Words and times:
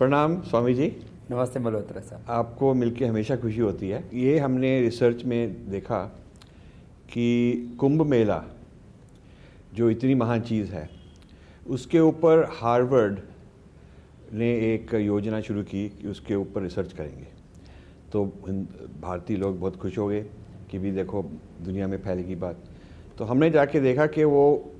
प्रणाम 0.00 0.40
स्वामी 0.42 0.72
जी। 0.74 0.86
नमस्ते 1.30 1.60
मल्होत्रा 1.60 2.00
साहब। 2.00 2.24
आपको 2.28 2.72
मिलके 2.74 3.06
हमेशा 3.06 3.36
खुशी 3.36 3.60
होती 3.60 3.88
है। 3.88 3.98
ये 4.14 4.38
हमने 4.38 4.80
रिसर्च 4.80 5.24
में 5.24 5.70
देखा 5.70 5.98
कि 7.12 7.76
कुंभ 7.80 8.02
मेला 8.02 8.42
जो 9.74 9.90
इतनी 9.90 10.14
महान 10.14 10.40
चीज़ 10.40 10.72
है 10.72 10.88
उसके 11.66 12.00
ऊपर 12.00 12.46
हार्वर्ड 12.52 13.18
ने 14.32 14.50
एक 14.72 14.94
योजना 14.94 15.40
शुरू 15.40 15.62
की 15.62 15.88
कि 15.90 16.08
उसके 16.08 16.34
ऊपर 16.34 16.62
रिसर्च 16.62 16.92
करेंगे। 16.92 17.28
तो 18.12 18.24
भारतीय 19.02 19.36
लोग 19.36 19.60
बहुत 19.60 19.76
खुश 19.76 19.98
हो 19.98 20.08
गए 20.08 20.24
कि 20.70 20.78
भी 20.78 20.92
देखो 20.92 21.22
दुनिया 21.62 21.86
में 21.86 21.98
फैलेगी 21.98 22.34
बात। 22.34 22.64
तो 23.18 23.24
हमने 23.24 23.50
जाके 23.50 23.80
देखा 23.80 24.06
कि 24.06 24.24
वो 24.24 24.72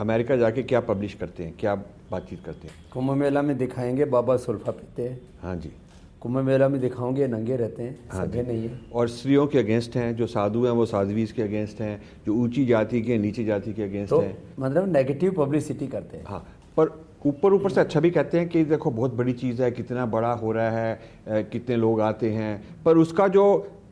अमेरिका 0.00 0.36
जाके 0.36 0.62
क्या 0.62 0.80
पब्लिश 0.82 1.14
करते 1.14 1.44
हैं 1.44 1.56
क्या 1.60 1.82
बातचीत 2.12 2.44
करते 2.44 2.68
हैं। 2.68 2.74
कुंभ 2.92 3.10
मेला 3.10 3.42
में 3.42 3.56
दिखाएँगे 3.58 4.04
बाबा 4.06 4.36
सुल्फा 4.38 4.72
पीते 4.72 5.02
हैं। 5.02 5.20
हाँ 5.42 5.56
जी। 5.56 5.72
कुंभ 6.20 6.36
मेला 6.38 6.68
में 6.68 6.80
दिखाओगे 6.80 7.26
नंगे 7.26 7.56
रहते 7.56 7.82
हैं 7.82 7.98
हाँ 8.10 8.24
सभ्य 8.24 8.42
नहीं 8.42 8.68
है। 8.68 8.80
और 8.94 9.08
स्त्रियों 9.08 9.46
के 9.46 9.58
अगेंस्ट 9.58 9.96
हैं 9.96 10.14
जो 10.16 10.26
साधु 10.26 10.64
हैं 10.64 10.72
वो 10.72 10.86
साध्वीज 10.86 11.32
के 11.32 11.42
अगेंस्ट 11.42 11.80
हैं 11.80 12.02
जो 12.26 12.34
ऊँची 12.34 12.64
जाति 12.66 13.00
के 13.02 13.18
नीचे 13.18 13.44
जाति 13.44 13.72
के 13.72 13.82
अगेंस्ट 13.82 14.10
तो, 14.10 14.20
हैं। 14.20 14.36
मतलब 14.58 14.92
नेगेटिव 14.92 15.32
पब्लिसिटी 15.38 15.86
करते 15.86 16.16
हैं। 16.16 16.24
हाँ 16.24 16.44
पर 16.76 16.90
ऊपर 17.26 17.52
ऊपर 17.52 17.70
से 17.70 17.80
अच्छा 17.80 18.00
भी 18.00 18.10
कहते 18.10 18.38
हैं 18.38 18.48
कि 18.48 18.64
देखो 18.64 18.90
बहुत 18.90 19.14
बड़ी 19.14 19.32
चीज़ 19.32 19.62
है 19.62 19.70
कितना 19.70 20.06
बड़ा 20.06 20.32
हो 20.34 20.52
रहा 20.52 20.70
है 20.70 21.42
कितने 21.44 21.76
लोग 21.76 22.00
आते 22.00 22.30
हैं। 22.30 22.52
पर 22.84 22.98
उसका 22.98 23.28
जो 23.28 23.44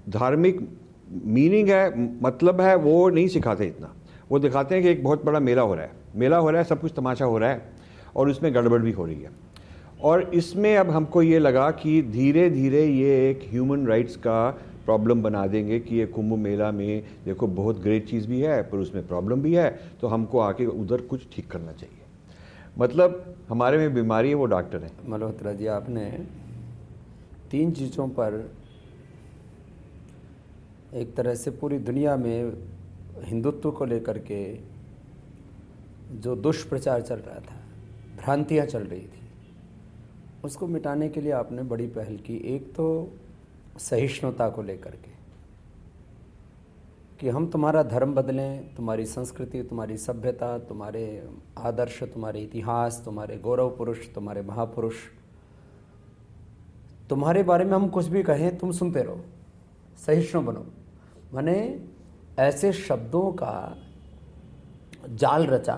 धार्मिक 0.08 0.60
मीनिंग 1.26 1.68
है 1.68 1.82
मतलब 2.22 2.60
है 2.60 2.74
वो 2.76 3.08
नहीं 3.08 3.28
सिखाते 3.28 3.66
इतना। 3.66 3.94
वो 4.30 4.38
दिखाते 4.38 4.74
हैं 4.74 4.84
कि 4.84 4.90
एक 4.90 5.02
बहुत 5.04 5.24
बड़ा 5.24 5.40
मेला 5.40 5.62
हो 5.62 5.74
रहा 5.74 5.84
है। 5.84 5.92
मेला 6.16 6.36
हो 6.36 6.50
रहा 6.50 6.60
है 6.60 6.64
सब 6.64 6.80
कुछ 6.80 6.92
तमाशा 6.96 7.24
हो 7.24 7.38
रहा 7.38 7.50
है। 7.50 7.79
और 8.16 8.30
उसमें 8.30 8.54
गड़बड़ 8.54 8.80
भी 8.82 8.92
हो 8.92 9.06
रही 9.06 9.22
है। 9.22 9.30
और 10.02 10.22
इसमें 10.34 10.76
अब 10.76 10.90
हमको 10.90 11.22
ये 11.22 11.38
लगा 11.38 11.70
कि 11.72 12.00
धीरे 12.02 12.48
धीरे 12.50 12.84
ये 12.86 13.30
एक 13.30 13.40
ह्यूमन 13.50 13.86
राइट्स 13.86 14.16
का 14.16 14.50
प्रॉब्लम 14.84 15.22
बना 15.22 15.46
देंगे 15.46 15.78
कि 15.80 15.96
ये 15.96 16.06
कुंभ 16.06 16.38
मेला 16.38 16.70
में 16.72 17.02
देखो 17.24 17.46
बहुत 17.48 17.80
ग्रेट 17.80 18.08
चीज़ 18.08 18.26
भी 18.28 18.40
है, 18.40 18.62
पर 18.62 18.78
उसमें 18.78 19.06
प्रॉब्लम 19.08 19.42
भी 19.42 19.54
है 19.54 19.70
तो 20.00 20.08
हमको 20.08 20.38
आके 20.40 20.66
उधर 20.66 21.00
कुछ 21.02 21.26
ठीक 21.32 21.50
करना 21.50 21.72
चाहिए। 21.72 21.98
मतलब 22.78 23.34
हमारे 23.48 23.78
में 23.78 23.94
बीमारी 23.94 24.28
है, 24.28 24.34
वो 24.34 24.46
डॉक्टर 24.46 24.82
है। 24.82 24.90
मल्होत्रा 25.08 25.52
जी, 25.52 25.66
आपने 25.68 26.10
तीन 27.50 27.70
चीज़ों 27.72 28.08
पर 28.08 28.50
एक 30.94 31.14
तरह 31.14 31.34
से 31.34 31.50
पूरी 31.50 31.78
दुनिया 31.80 32.16
में 32.16 32.52
हिंदुत्व 33.24 33.70
को 33.70 33.84
लेकर 33.84 34.18
के 34.20 34.42
जो 36.20 36.34
दुष्प्रचार 36.36 37.02
चल 37.02 37.16
रहा 37.16 37.40
था 37.40 37.59
भ्रांतियाँ 38.22 38.66
चल 38.66 38.82
रही 38.82 39.00
थी। 39.00 39.20
उसको 40.44 40.66
मिटाने 40.66 41.08
के 41.08 41.20
लिए 41.20 41.32
आपने 41.32 41.62
बड़ी 41.62 41.86
पहल 41.86 42.16
की। 42.16 42.36
एक 42.36 42.74
तो 42.74 43.12
सहिष्णुता 43.78 44.48
को 44.48 44.62
लेकर 44.62 44.90
के 44.90 45.10
कि 47.20 47.28
हम 47.28 47.46
तुम्हारा 47.46 47.82
धर्म 47.82 48.14
बदलें, 48.14 48.74
तुम्हारी 48.74 49.04
संस्कृति, 49.04 49.62
तुम्हारी 49.62 49.96
सभ्यता, 49.96 50.58
तुम्हारे 50.58 51.28
आदर्श, 51.58 52.02
तुम्हारे 52.02 52.40
इतिहास, 52.40 53.02
तुम्हारे 53.04 53.38
गौरव 53.38 53.76
पुरुष, 53.76 54.12
तुम्हारे 54.14 54.42
महापुरुष। 54.42 54.94
तुम्हारे 57.10 57.42
बारे 57.42 57.64
में 57.64 57.72
हम 57.72 57.88
कुछ 57.88 58.06
भी 58.06 58.22
कहें, 58.22 58.58
तुम 58.58 58.72
सुनते 58.72 59.02
रहो। 59.02 59.24
सहिष्णु 60.06 60.42
बनो। 60.42 60.66
मैंने 61.34 61.86
ऐसे 62.38 62.72
शब्दों 62.72 63.32
का 63.32 63.76
जाल 65.08 65.46
रचा 65.46 65.74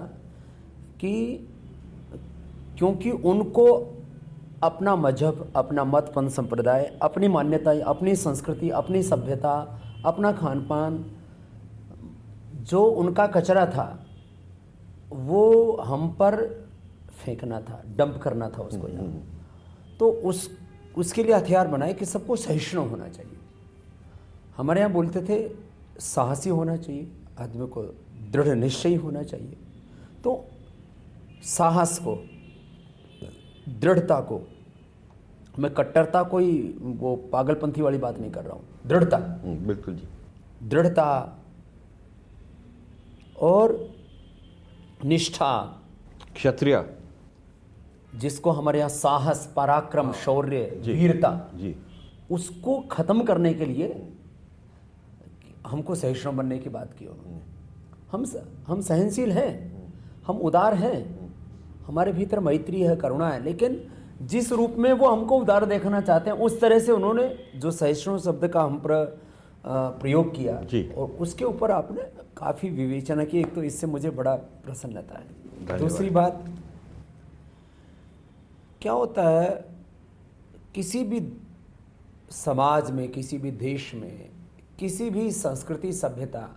कि 1.01 1.49
क्योंकि 2.83 3.11
उनको 3.11 3.65
अपना 4.63 4.95
मज़हब 4.97 5.53
अपना 5.57 5.83
मत 5.85 6.13
पंथ 6.17 6.31
संप्रदाय 6.31 6.85
अपनी 7.03 7.29
मान्यताएँ 7.29 7.81
अपनी 7.81 8.15
संस्कृति 8.17 8.71
अपनी 8.71 9.03
सभ्यता 9.03 9.53
अपना 10.07 10.33
खान 10.33 10.61
पान 10.61 11.05
जो 12.71 12.83
उनका 12.85 13.27
कचरा 13.27 13.67
था 13.67 13.87
वो 15.11 15.77
हम 15.85 16.09
पर 16.09 16.37
फेंकना 17.25 17.61
था 17.61 17.83
डंप 17.97 18.21
करना 18.23 18.49
था 18.49 18.63
उसको 18.63 18.89
यहाँ। 18.89 19.23
तो 19.99 20.11
उस 20.11 20.49
उसके 20.99 21.23
लिए 21.23 21.35
हथियार 21.35 21.69
बनाए 21.69 21.95
कि 21.95 22.05
सबको 22.05 22.37
सहिष्णु 22.37 22.83
होना 22.83 23.09
चाहिए। 23.09 23.39
हमारे 24.57 24.81
यहाँ 24.81 24.93
बोलते 24.93 25.23
थे 25.23 25.39
साहसी 26.01 26.51
होना 26.51 26.77
चाहिए 26.77 27.09
आदमी 27.39 27.67
को 27.67 27.83
दृढ़ 28.33 28.49
निश्चयी 28.49 28.95
होना 28.95 29.23
चाहिए। 29.23 29.57
तो 30.25 30.45
साहस 31.45 31.99
को 31.99 32.19
दृढ़ता 33.69 34.21
को। 34.21 34.49
मैं 35.59 35.75
कट्टरता 35.75 36.23
कोई 36.23 36.79
वो 36.81 37.17
पागलपंथी 37.17 37.83
वाली 37.83 37.99
बात 37.99 38.19
नहीं 38.19 38.31
कर 38.31 38.45
रहा 38.45 38.55
हूँ। 38.55 38.63
दृढ़ता। 38.87 39.17
हम्म, 39.17 39.67
बिल्कुल 39.67 39.95
जी। 39.95 40.09
दृढ़ता 40.63 41.39
और 43.39 43.95
निष्ठा। 45.05 45.81
क्षत्रिय। 46.35 46.97
जिसको 48.17 48.51
हमारे 48.51 48.79
यहाँ 48.79 48.89
साहस 48.89 49.53
पराक्रम 49.57 50.07
हाँ। 50.07 50.13
शौर्य 50.13 50.83
वीरता 50.87 51.51
जी। 51.55 51.77
उसको 52.31 52.81
खत्म 52.81 53.23
करने 53.23 53.55
के 53.55 53.65
लिए 53.67 54.13
हमको 55.67 55.95
सहिष्णु 55.95 56.33
बनने 56.33 56.59
की 56.59 56.71
बात 56.71 56.93
की 56.93 57.07
उन्होंने। 57.07 57.41
हम 58.13 58.25
हम 58.67 58.81
सहनशील 58.81 59.33
हैं 59.33 59.73
हम 60.27 60.37
उदार 60.37 60.75
हैं 60.75 61.22
हमारे 61.87 62.13
भीतर 62.13 62.41
मैत्री 62.41 62.83
है 62.83 62.97
करुणा 62.97 63.29
है 63.31 63.43
लेकिन 63.45 63.83
जिस 64.23 64.53
रूप 64.53 64.75
में 64.79 64.93
वो 64.93 65.09
हमको 65.09 65.39
उदार 65.39 65.65
देखना 65.65 66.01
चाहते 66.01 66.31
हैं 66.31 66.37
उस 66.37 66.61
तरह 66.61 66.79
से 66.79 66.93
उन्होंने 66.93 67.39
जो 67.57 67.71
सहिष्णु 67.71 68.19
शब्द 68.19 68.49
का 68.49 68.63
हम 68.63 68.79
पर 68.79 69.21
प्रयोग 69.67 70.37
किया। 70.37 70.55
और 70.97 71.11
उसके 71.21 71.45
ऊपर 71.45 71.71
आपने 71.71 72.03
काफ़ी 72.37 72.71
विवेचना 72.71 73.25
की 73.25 73.39
एक 73.39 73.55
तो 73.55 73.63
इससे 73.63 73.87
मुझे 73.87 74.11
बड़ा 74.11 74.35
प्रसन्नता 74.35 75.19
है 75.19 75.79
दूसरी 75.79 76.11
बात 76.11 76.45
क्या 78.81 78.93
होता 78.93 79.29
है 79.29 79.65
किसी 80.75 81.05
भी 81.05 81.33
समाज 82.31 82.91
में 82.91 83.09
किसी 83.09 83.39
भी 83.39 83.51
देश 83.51 83.95
में 83.95 84.29
किसी 84.79 85.11
भी 85.11 85.31
संस्कृति 85.31 85.93
सभ्यता 85.93 86.49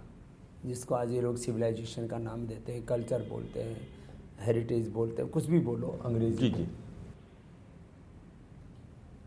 जिसको 0.66 0.96
आज 0.96 1.12
ये 1.12 1.22
लोग 1.22 1.38
सिविलाइजेशन 1.38 2.08
का 2.08 2.18
नाम 2.18 2.48
देते 2.48 2.72
हैं 2.72 2.86
कल्चर 2.86 3.22
बोलते 3.30 3.62
हैं 3.62 3.95
हेरिटेज 4.42 4.88
बोलते 4.90 5.22
हैं 5.22 5.32
कुछ 5.32 5.46
भी 5.46 5.60
बोलो 5.60 6.00
अंग्रेज़ी 6.06 6.38
जी 6.40 6.50
जी। 6.50 6.68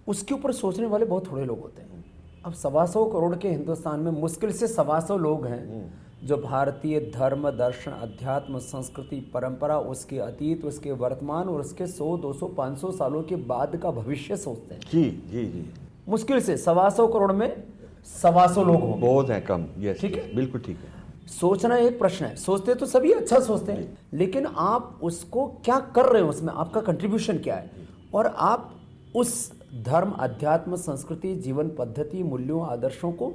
उसके 0.09 0.35
ऊपर 0.35 0.53
सोचने 0.53 0.87
वाले 0.87 1.05
बहुत 1.05 1.31
थोड़े 1.31 1.45
लोग 1.45 1.61
होते 1.61 1.83
हैं। 1.83 2.05
अब 2.47 2.53
सवा 2.55 2.85
सौ 2.87 3.05
करोड़ 3.05 3.37
के 3.37 3.49
हिंदुस्तान 3.49 4.01
में 4.01 4.11
मुश्किल 4.13 4.53
से 4.53 4.67
सवा 4.69 5.01
सौ 5.01 5.17
लोग 5.17 5.47
हैं 5.47 5.93
जो 6.25 6.37
भारतीय 6.37 6.99
धर्म 7.15 7.51
दर्शन 7.51 7.91
अध्यात्म 7.91 8.59
संस्कृति 8.59 9.21
परंपरा 9.35 9.79
उसके 9.79 10.19
अतीत 10.19 10.65
उसके 10.65 10.93
वर्तमान 10.93 11.49
और 11.49 11.61
उसके 11.61 11.87
100 11.87 12.17
200 12.23 12.49
500 12.57 12.93
सालों 12.93 13.23
के 13.23 13.37
बाद 13.37 13.77
का 13.77 13.91
भविष्य 13.91 14.37
सोचते 14.37 14.75
हैं। 14.75 14.81
जी 14.93 15.11
जी 15.31 15.45
जी। 15.47 15.67
मुश्किल 16.09 16.41
से 16.41 16.57
सवा 16.57 16.89
सौ 16.91 17.07
करोड़ 17.07 17.33
में 17.33 17.63
सवा 18.07 18.47
सौ 18.47 18.65
लोग 18.65 18.81
होंगे। 18.81 19.01
बहुत 19.01 19.31
है 19.31 19.41
कम 19.41 19.67
यस 19.79 20.01
ठीक 20.01 20.17
है? 20.17 20.35
बिल्कुल 20.35 20.61
ठीक 20.61 20.77
है। 20.77 20.98
सोचना 21.29 21.77
एक 21.77 21.99
प्रश्न 21.99 22.25
है। 22.25 22.37
सोचते 22.37 22.75
तो 22.75 22.87
सभी 22.87 23.13
अच्छा 23.13 23.41
सोचते 23.41 23.73
हैं। 23.73 23.99
लेकिन 24.13 24.47
आप 24.47 25.01
उसको 25.03 25.47
क्या 25.47 25.81
कर 25.81 26.07
रहे 26.07 26.23
हो 26.23 26.29
उसमें? 26.29 26.53
आपका 26.53 26.81
कंट्रीब्यूशन 26.81 27.39
क्या 27.39 27.55
है? 27.55 27.71
और 28.15 28.27
आप 28.27 28.75
उस 29.17 29.53
धर्म 29.83 30.11
अध्यात्म 30.11 30.77
संस्कृति 30.77 31.37
जीवन 31.37 31.71
पद्धति 31.79 32.23
मूल्यों 32.23 32.67
आदर्शों 32.67 33.13
को 33.13 33.33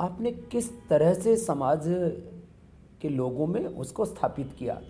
आपने 0.00 0.32
किस 0.32 0.88
तरह 0.88 1.14
से 1.14 1.36
समाज 1.36 1.80
के 3.02 3.08
लोगों 3.08 3.46
में 3.46 3.66
उसको 3.66 4.04
स्थापित 4.04 4.56
किया? 4.58 4.80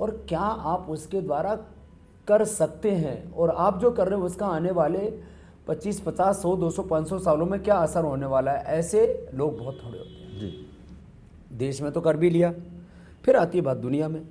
और 0.00 0.10
क्या 0.28 0.40
आप 0.40 0.86
उसके 0.90 1.20
द्वारा 1.20 1.54
कर 2.28 2.44
सकते 2.44 2.90
हैं? 2.90 3.34
और 3.34 3.50
आप 3.50 3.78
जो 3.78 3.90
कर 3.90 4.08
रहे 4.08 4.20
हो 4.20 4.26
उसका 4.26 4.46
आने 4.46 4.70
वाले 4.70 5.18
25, 5.68 6.00
50, 6.00 6.42
100, 6.42 6.56
200, 6.56 6.82
500 6.82 7.18
सालों 7.18 7.46
में 7.46 7.62
क्या 7.62 7.74
असर 7.74 8.04
होने 8.04 8.26
वाला 8.26 8.52
है? 8.52 8.64
ऐसे 8.64 9.30
लोग 9.34 9.58
बहुत 9.58 9.74
थोड़े 9.86 9.98
होते 9.98 10.10
हैं। 10.10 10.19
देश 11.52 11.82
में 11.82 11.92
तो 11.92 12.00
कर 12.00 12.16
भी 12.16 12.30
लिया 12.30 12.54
फिर 13.24 13.36
आती 13.36 13.58
है 13.58 13.64
बात 13.64 13.76
दुनिया 13.76 14.08
में 14.08 14.28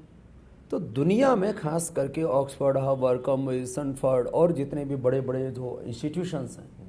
तो 0.71 0.80
दुनिया 0.80 1.36
में 1.36 1.54
खास 1.57 1.89
करके 1.89 2.24
ऑक्सफोर्ड 2.24 2.77
हार्वर्ड 2.77 3.66
सनफर्ड 3.66 4.27
और 4.27 4.51
जितने 4.51 4.86
भी 4.86 4.95
बड़े 4.95 5.21
बड़े 5.21 5.51
जो 5.51 5.81
इंस्टीट्यूशंस 5.86 6.57
हैं 6.60 6.80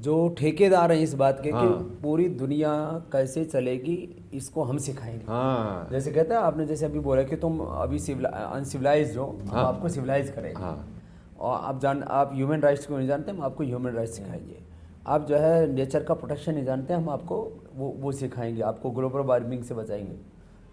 जो 0.00 0.34
ठेकेदार 0.38 0.92
हैं 0.92 1.00
इस 1.00 1.14
बात 1.14 1.40
के 1.42 1.50
हाँ। 1.50 1.68
कि 1.68 1.84
पूरी 2.02 2.28
दुनिया 2.28 2.72
कैसे 3.12 3.44
चलेगी 3.44 4.22
इसको 4.34 4.62
हम 4.62 4.78
सिखाएँगे 4.78 5.24
हाँ। 5.28 5.88
जैसे 5.90 6.12
कहते 6.12 6.34
हैं 6.34 6.40
आपने 6.40 6.66
जैसे 6.66 6.86
अभी 6.86 6.98
बोला 6.98 7.22
कि 7.22 7.36
तुम 7.36 7.60
अभी 7.60 7.98
अनसिविलाइज 8.24 9.16
हो 9.16 9.24
हाँ। 9.24 9.60
हम 9.60 9.66
आपको 9.66 9.88
सिविलाइज 9.88 10.30
करेंगे 10.30 10.62
हाँ। 10.62 11.02
और 11.38 11.60
आप 11.62 11.80
जान 11.80 12.02
आप 12.02 12.30
ह्यूमन 12.34 12.60
राइट्स 12.60 12.86
को 12.86 12.98
नहीं 12.98 13.08
जानते 13.08 13.30
हम 13.30 13.42
आपको 13.42 13.64
ह्यूमन 13.64 13.90
राइट्स 13.90 14.16
सिखाएँगे 14.16 14.73
आप 15.06 15.26
जो 15.26 15.36
है 15.36 15.72
नेचर 15.72 16.02
का 16.04 16.14
प्रोटेक्शन 16.14 16.54
नहीं 16.54 16.64
जानते 16.64 16.94
हम 16.94 17.08
आपको 17.10 17.36
वो 17.74 17.88
वो 17.98 18.12
सिखाएँगे 18.12 18.62
आपको 18.62 18.90
ग्लोबल 18.90 19.20
वार्मिंग 19.20 19.64
से 19.64 19.74
बचाएँगे। 19.74 20.16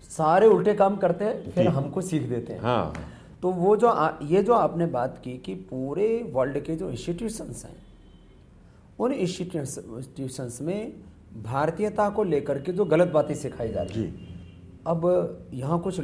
सारे 0.09 0.47
उल्टे 0.47 0.73
काम 0.73 0.95
करते 0.97 1.25
हैं 1.25 1.51
फिर 1.51 1.67
हमको 1.67 2.01
सीख 2.01 2.29
देते 2.29 2.53
हैं। 2.53 2.59
हाँ। 2.59 2.93
तो 3.41 3.51
वो 3.51 3.75
जो 3.77 3.87
आ, 3.87 4.11
ये 4.21 4.43
जो 4.43 4.53
आपने 4.53 4.85
बात 4.85 5.21
की 5.23 5.37
कि 5.37 5.55
पूरे 5.55 6.31
वर्ल्ड 6.33 6.59
के 6.59 6.75
जो 6.75 6.89
इंस्टीट्यूशंस 6.89 7.65
हैं 7.65 7.75
उन 8.99 9.13
इंस्टीट्यूशंस 9.13 10.59
में 10.61 10.93
भारतीयता 11.43 12.09
को 12.09 12.23
लेकर 12.23 12.61
के 12.61 12.71
जो 12.71 12.85
गलत 12.85 13.07
बातें 13.07 13.35
सिखाई 13.35 13.67
जा 13.67 13.81
रही 13.81 14.03
हैं 14.03 14.29
अब 14.87 15.49
यहाँ 15.53 15.79
कुछ 15.79 15.99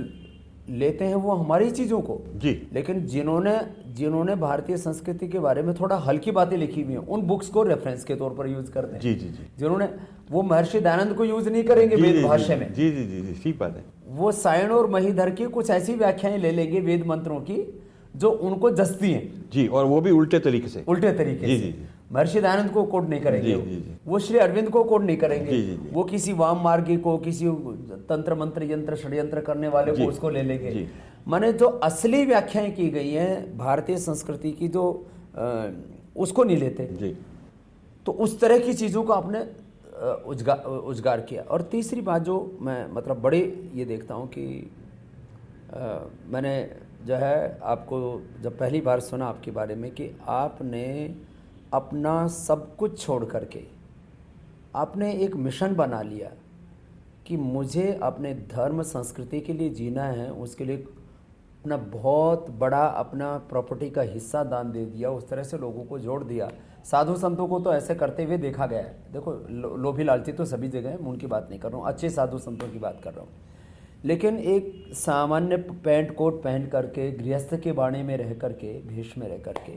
लेते 0.70 1.06
हैं 1.06 1.16
वो 1.16 1.32
हमारी 1.32 1.70
चीज़ों 1.72 2.02
को। 2.02 2.20
जी। 2.36 2.68
लेकिन 2.74 3.06
जिन्होंने 3.06 3.60
जिन्होंने 3.96 4.36
भारतीय 4.36 4.78
संस्कृति 4.78 5.28
के 5.28 5.40
बारे 5.40 5.62
में 5.62 5.74
थोड़ा 5.76 5.96
हल्की 5.96 6.32
बातें 6.32 6.58
लिखी 6.58 6.82
हुई 6.82 6.94
हैं 6.94 7.00
उन 7.00 7.22
बुक्स 7.22 7.48
को 7.48 7.64
रेफरेंस 7.64 8.04
के 8.04 8.16
तौर 8.16 8.34
पर 8.34 8.48
यूज़ 8.48 8.72
करते 8.72 8.94
हैं। 8.94 9.02
जी 9.02 9.14
जी 9.14 9.30
जी। 9.30 9.48
जिन्होंने 9.60 9.90
वो 10.32 10.42
महर्षि 10.42 10.80
दयानंद 10.80 11.14
को 11.14 11.26
यूज़ 11.26 11.50
नहीं 11.50 11.64
करेंगे 11.64 11.96
वेद 11.96 12.24
भाष्य 12.26 12.56
में। 12.56 12.74
जी 12.74 12.92
जी 12.92 13.04
जी 13.04 13.22
जी 13.22 13.40
ठीक 13.44 13.60
बात 13.60 13.76
है। 13.76 13.84
वो 14.08 14.32
सायण 14.32 14.70
और 14.70 14.90
महीधर 14.90 15.30
की 15.30 15.46
कुछ 15.46 15.70
ऐसी 15.70 15.94
व्याख्याएँ 15.94 16.38
ले 16.38 16.52
लेंगे 16.52 16.80
वेद 16.80 17.06
मंत्रों 17.06 17.40
की 17.40 17.84
जो 18.16 18.30
उनको 18.30 18.70
जस्ती 18.72 19.12
हैं। 19.12 19.50
जी 19.54 19.68
और 19.68 19.86
वो 19.86 20.02
भी 20.02 20.12
उल्टे 20.12 20.40
तरीके 20.40 20.68
से। 20.68 20.84
उल्टे 20.88 21.12
तरीके 21.12 21.48
से। 21.48 21.56
जी, 21.56 21.62
जी। 21.62 21.76
महर्षि 22.12 22.42
दयानंद 22.42 22.70
को 22.72 22.84
कोड 22.84 23.10
नहीं 23.10 23.22
करेंगे 23.22 23.48
जी, 23.48 23.56
वो। 23.56 23.62
जी, 23.62 23.76
जी। 23.76 23.96
वो 24.06 24.20
श्री 24.20 24.38
अरविंद 24.38 24.70
को 24.70 24.84
कोड 24.84 25.04
नहीं 25.04 25.18
करेंगे 25.18 25.52
जी, 25.52 25.62
जी, 25.62 25.76
जी। 25.76 25.90
वो 25.94 26.04
किसी 26.04 26.34
वाम 26.34 26.62
मार्गी 26.64 26.98
को 26.98 27.18
किसी 27.18 27.48
तंत्र 28.10 28.36
मंत्र 28.36 28.64
यंत्र 28.64 28.96
षड्यंत्र 28.96 29.42
करने 29.42 29.68
वाले 29.68 29.92
को 29.92 30.06
उसको 30.10 30.30
ले 30.30 30.44
लेंगे। 30.44 30.88
माने 31.28 31.52
जो 31.54 31.68
असली 31.68 32.26
व्याख्याएँ 32.26 32.72
की 32.72 32.90
गई 32.90 33.12
हैं 33.12 33.58
भारतीय 33.58 33.98
संस्कृति 33.98 34.52
की 34.52 34.68
जो 34.68 34.84
अ, 35.38 35.72
उसको 36.16 36.44
नहीं 36.44 36.58
लेते 36.58 36.86
जी 36.92 37.16
तो 38.06 38.12
उस 38.12 38.40
तरह 38.40 38.60
की 38.60 38.74
चीज़ों 38.74 39.04
को 39.04 39.14
आपने 39.14 39.40
अ, 39.40 40.24
उजगार 40.88 41.22
किया 41.22 41.42
और 41.44 41.62
तीसरी 41.62 42.02
बात 42.02 42.22
जो 42.22 42.58
मैं 42.62 42.92
मतलब 42.92 43.22
बड़े 43.22 43.40
ये 43.76 43.86
देखता 43.86 44.16
हूँ 44.16 44.28
कि 44.28 44.46
अ, 45.74 46.10
मैंने 46.30 46.56
जो 47.06 47.16
है 47.16 47.60
आपको 47.64 48.00
जब 48.42 48.58
पहली 48.58 48.82
बार 48.82 49.00
सुना 49.00 49.26
आपके 49.26 49.52
बारे 49.52 49.76
में 49.76 49.90
कि 49.92 50.10
आपने 50.28 50.86
अपना 51.74 52.28
सब 52.28 52.76
कुछ 52.76 53.00
छोड़ 53.00 53.24
करके 53.26 53.64
आपने 54.76 55.12
एक 55.16 55.36
मिशन 55.36 55.76
बना 55.76 56.02
लिया 56.02 56.30
कि 57.28 57.38
मुझे 57.38 57.92
अपने 58.04 58.34
धर्म 58.52 58.82
संस्कृति 58.84 59.40
के 59.40 59.54
लिए 59.54 59.70
जीना 59.70 60.04
है, 60.04 60.30
उसके 60.32 60.66
लिए 60.66 60.78
अपना 60.78 61.78
बहुत 61.78 62.50
बड़ा 62.52 62.86
अपना 62.86 63.38
प्रॉपर्टी 63.50 63.90
का 63.90 64.02
हिस्सा 64.04 64.44
दान 64.44 64.72
दे 64.72 64.86
दिया, 64.86 65.10
उस 65.10 65.28
तरह 65.30 65.44
से 65.44 65.58
लोगों 65.58 65.84
को 65.84 66.00
जोड़ 66.00 66.24
दिया। 66.24 66.50
साधु 66.86 67.16
संतों 67.16 67.48
को 67.48 67.60
तो 67.60 67.74
ऐसे 67.74 67.96
करते 67.96 68.24
हुए 68.24 68.38
देखा 68.38 68.66
गया 68.66 68.80
है। 68.80 69.12
देखो 69.14 69.32
लोभी 69.78 70.04
लालची 70.04 70.32
तो 70.32 70.46
सभी 70.46 70.68
जगह 70.68 70.90
है 70.90 70.98
उनकी 70.98 71.28
बात 71.28 71.48
नहीं 71.50 71.60
कर 71.60 71.72
रहा 71.72 71.80
हूँ, 71.80 71.88
अच्छे 71.88 72.10
साधु 72.10 72.38
संतों 72.38 72.70
की 72.70 72.80
बात 72.80 73.02
कर 73.04 73.14
रहा 73.14 73.22
हूँ। 73.22 73.30
लेकिन 74.06 74.38
एक 74.40 74.94
सामान्य 74.96 75.58
पैंट 75.58 76.16
कोट 76.16 76.42
पहन 76.44 76.68
करके, 76.68 77.12
गृहस्थ 77.14 77.56
के 77.56 77.72
बाणे 77.72 78.04
में 78.04 78.16
रह 78.18 78.34
करके, 78.34 78.74
भेष 78.84 79.18
में 79.18 79.28
रह 79.28 79.38
करके, 79.44 79.74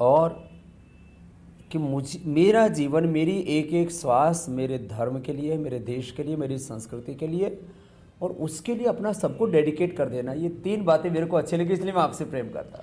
और 0.00 0.42
कि 1.74 1.78
मुझ 1.78 2.16
मेरा 2.34 2.66
जीवन 2.70 3.06
मेरी 3.08 3.32
एक 3.50 3.72
एक 3.74 3.90
श्वास 3.90 4.46
मेरे 4.48 4.76
धर्म 4.90 5.18
के 5.20 5.32
लिए 5.32 5.56
मेरे 5.58 5.78
देश 5.86 6.10
के 6.16 6.22
लिए 6.22 6.36
मेरी 6.36 6.58
संस्कृति 6.60 7.14
के 7.14 7.26
लिए 7.26 7.48
और 8.22 8.30
उसके 8.46 8.74
लिए 8.74 8.86
अपना 8.86 9.12
सबको 9.12 9.46
डेडिकेट 9.46 9.96
कर 9.96 10.08
देना। 10.08 10.32
ये 10.32 10.48
तीन 10.64 10.84
बातें 10.84 11.10
मेरे 11.10 11.26
को 11.26 11.36
अच्छी 11.36 11.56
लगी 11.56 11.72
इसलिए 11.72 11.92
मैं 11.92 12.02
आपसे 12.02 12.24
प्रेम 12.24 12.48
करता 12.48 12.82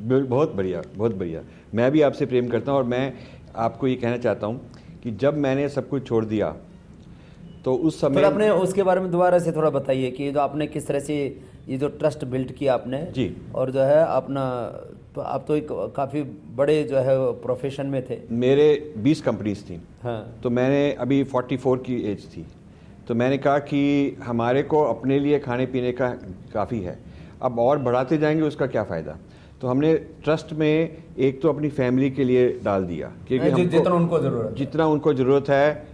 बहुत 0.00 0.54
बढ़िया 0.54 0.82
बहुत 0.96 1.14
बढ़िया। 1.14 1.42
मैं 1.74 1.90
भी 1.92 2.00
आपसे 2.02 2.26
प्रेम 2.26 2.48
करता 2.48 2.72
हूँ 2.72 2.78
और 2.78 2.84
मैं 2.86 3.12
आपको 3.66 3.86
ये 3.86 3.94
कहना 3.96 4.16
चाहता 4.18 4.46
हूँ 4.46 4.60
कि 5.02 5.10
जब 5.22 5.36
मैंने 5.38 5.68
सब 5.68 5.88
कुछ 5.88 6.06
छोड़ 6.06 6.24
दिया 6.24 6.54
तो 7.64 7.74
उस 7.76 8.00
समय 8.00 8.22
अपने 8.24 8.48
उसके 8.60 8.82
बारे 8.82 9.00
में 9.00 9.10
दोबारा 9.10 9.38
से 9.38 9.52
थोड़ा 9.52 9.70
बताइए 9.70 10.10
कि 10.10 10.30
जो 10.32 10.40
आपने 10.40 10.66
किस 10.66 10.86
तरह 10.86 11.00
से 11.00 11.16
ये 11.68 11.78
जो 11.78 11.88
ट्रस्ट 12.00 12.24
बिल्ड 12.26 12.52
किया 12.52 12.74
आपने 12.74 13.02
जी। 13.12 13.34
और 13.54 13.70
जो 13.70 13.80
है 13.82 14.04
अपना 14.06 14.44
तो 15.14 15.20
आप 15.20 15.44
तो 15.48 15.56
एक 15.56 15.68
काफ़ी 15.70 16.22
बड़े 16.56 16.84
जो 16.84 16.96
है 16.96 17.32
प्रोफेशन 17.32 17.86
में 17.86 18.06
थे। 18.10 18.20
मेरे 18.30 18.94
20 18.98 19.20
कंपनीज़ 19.20 19.62
थी। 19.62 19.82
हाँ। 20.02 20.40
तो 20.42 20.50
मैंने 20.50 20.92
अभी 20.92 21.24
44 21.24 21.76
की 21.76 22.12
एज 22.12 22.36
थी। 22.36 22.46
तो 23.08 23.14
मैंने 23.14 23.38
कहा 23.38 23.58
कि 23.58 24.16
हमारे 24.24 24.62
को 24.62 24.82
अपने 24.82 25.18
लिए 25.18 25.38
खाने 25.38 25.66
पीने 25.66 25.92
का 25.92 26.08
काफ़ी 26.54 26.80
है। 26.80 26.98
अब 27.42 27.58
और 27.58 27.78
बढ़ाते 27.78 28.18
जाएँगे 28.18 28.42
उसका 28.42 28.66
क्या 28.66 28.84
फ़ायदा? 28.84 29.16
तो 29.60 29.68
हमने 29.68 29.94
ट्रस्ट 29.94 30.52
में 30.52 30.96
एक 31.18 31.42
तो 31.42 31.48
अपनी 31.48 31.68
फैमिली 31.68 32.10
के 32.10 32.24
लिए 32.24 32.60
डाल 32.64 32.84
दिया 32.84 33.12
क्योंकि 33.28 33.46
जि- 33.46 33.54
हमको- 33.54 33.70
जितना 33.70 33.94
उनको 33.94 34.18
ज़रूरत 34.18 34.54
जितना 34.58 34.86
उनको 34.86 35.14
ज़रूरत 35.14 35.48
है। 35.48 35.86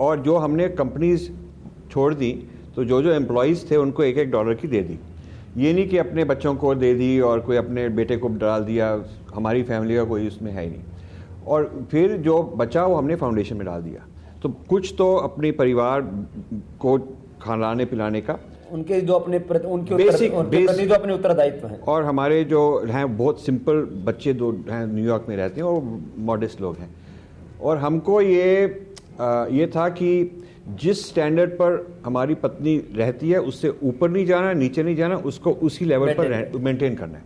और 0.00 0.20
जो 0.20 0.36
हमने 0.36 0.68
कंपनीज़ 0.68 1.30
छोड़ 1.90 2.14
दी 2.14 2.48
तो 2.76 2.84
जो 2.84 3.02
जो 3.02 3.12
एम्प्लॉयज़ 3.12 3.70
थे 3.70 3.76
उनको 3.76 4.04
एक 4.04 4.18
एक 4.18 4.30
डॉलर 4.30 4.54
की 4.54 4.68
दे 4.68 4.80
दी। 4.80 4.98
ये 5.56 5.72
नहीं 5.72 5.88
कि 5.88 5.98
अपने 5.98 6.24
बच्चों 6.24 6.54
को 6.54 6.74
दे 6.74 6.94
दी 6.94 7.20
और 7.20 7.40
कोई 7.40 7.56
अपने 7.56 7.88
बेटे 7.88 8.16
को 8.16 8.28
डाल 8.28 8.64
दिया 8.64 9.04
हमारी 9.34 9.62
फैमिली 9.62 9.94
का 9.94 10.04
कोई 10.04 10.26
उसमें 10.26 10.52
है 10.52 10.64
ही 10.64 10.70
नहीं। 10.70 10.82
और 11.46 11.86
फिर 11.90 12.16
जो 12.16 12.42
बचा 12.42 12.86
वो 12.86 12.94
हमने 12.94 13.16
फाउंडेशन 13.16 13.56
में 13.56 13.66
डाल 13.66 13.82
दिया। 13.82 14.06
तो 14.42 14.48
कुछ 14.48 14.94
तो 14.98 15.16
अपने 15.16 15.52
परिवार 15.52 16.00
को 16.54 16.98
खाने 17.42 17.84
पिलाने 17.84 18.20
का। 18.20 18.38
उनके 18.72 19.00
जो 19.00 19.12
अपने 19.12 19.38
प्रति 19.38 19.66
उनके 19.66 19.94
basic- 19.94 20.66
प्रति 20.66 20.86
जो 20.86 20.94
अपने 20.94 21.14
उत्तरदायित्व 21.14 21.68
हैं। 21.68 21.80
और 21.80 22.04
हमारे 22.04 22.44
जो 22.44 22.86
हैं 22.88 23.16
बहुत 23.16 23.40
सिंपल 23.40 23.74
बच्चे 23.82 24.32
दो 24.32 24.52
हैं 24.52 24.86
न्यूयॉर्क 24.86 25.26
में 25.28 25.36
रहते 25.36 25.60
हैं 25.60 25.68
और 25.68 26.00
मॉडेस्ट 26.18 26.60
लोग 26.60 26.76
हैं। 26.76 26.94
और 27.62 27.78
हमको 27.78 28.20
ये 28.20 28.82
आ, 29.20 29.46
ये 29.46 29.66
था 29.66 29.88
कि 29.88 30.42
जिस 30.68 31.08
स्टैंडर्ड 31.08 31.50
पर 31.50 32.00
हमारी 32.06 32.34
पत्नी 32.34 32.76
रहती 32.94 33.30
है 33.30 33.40
उससे 33.40 33.68
ऊपर 33.82 34.10
नहीं 34.10 34.26
जाना 34.26 34.52
नीचे 34.52 34.82
नहीं 34.82 34.96
जाना 34.96 35.16
उसको 35.16 35.50
उसी 35.52 35.84
लेवल 35.84 36.14
पर 36.14 36.58
मेंटेन 36.58 36.94
करना। 36.94 37.18
है। 37.18 37.24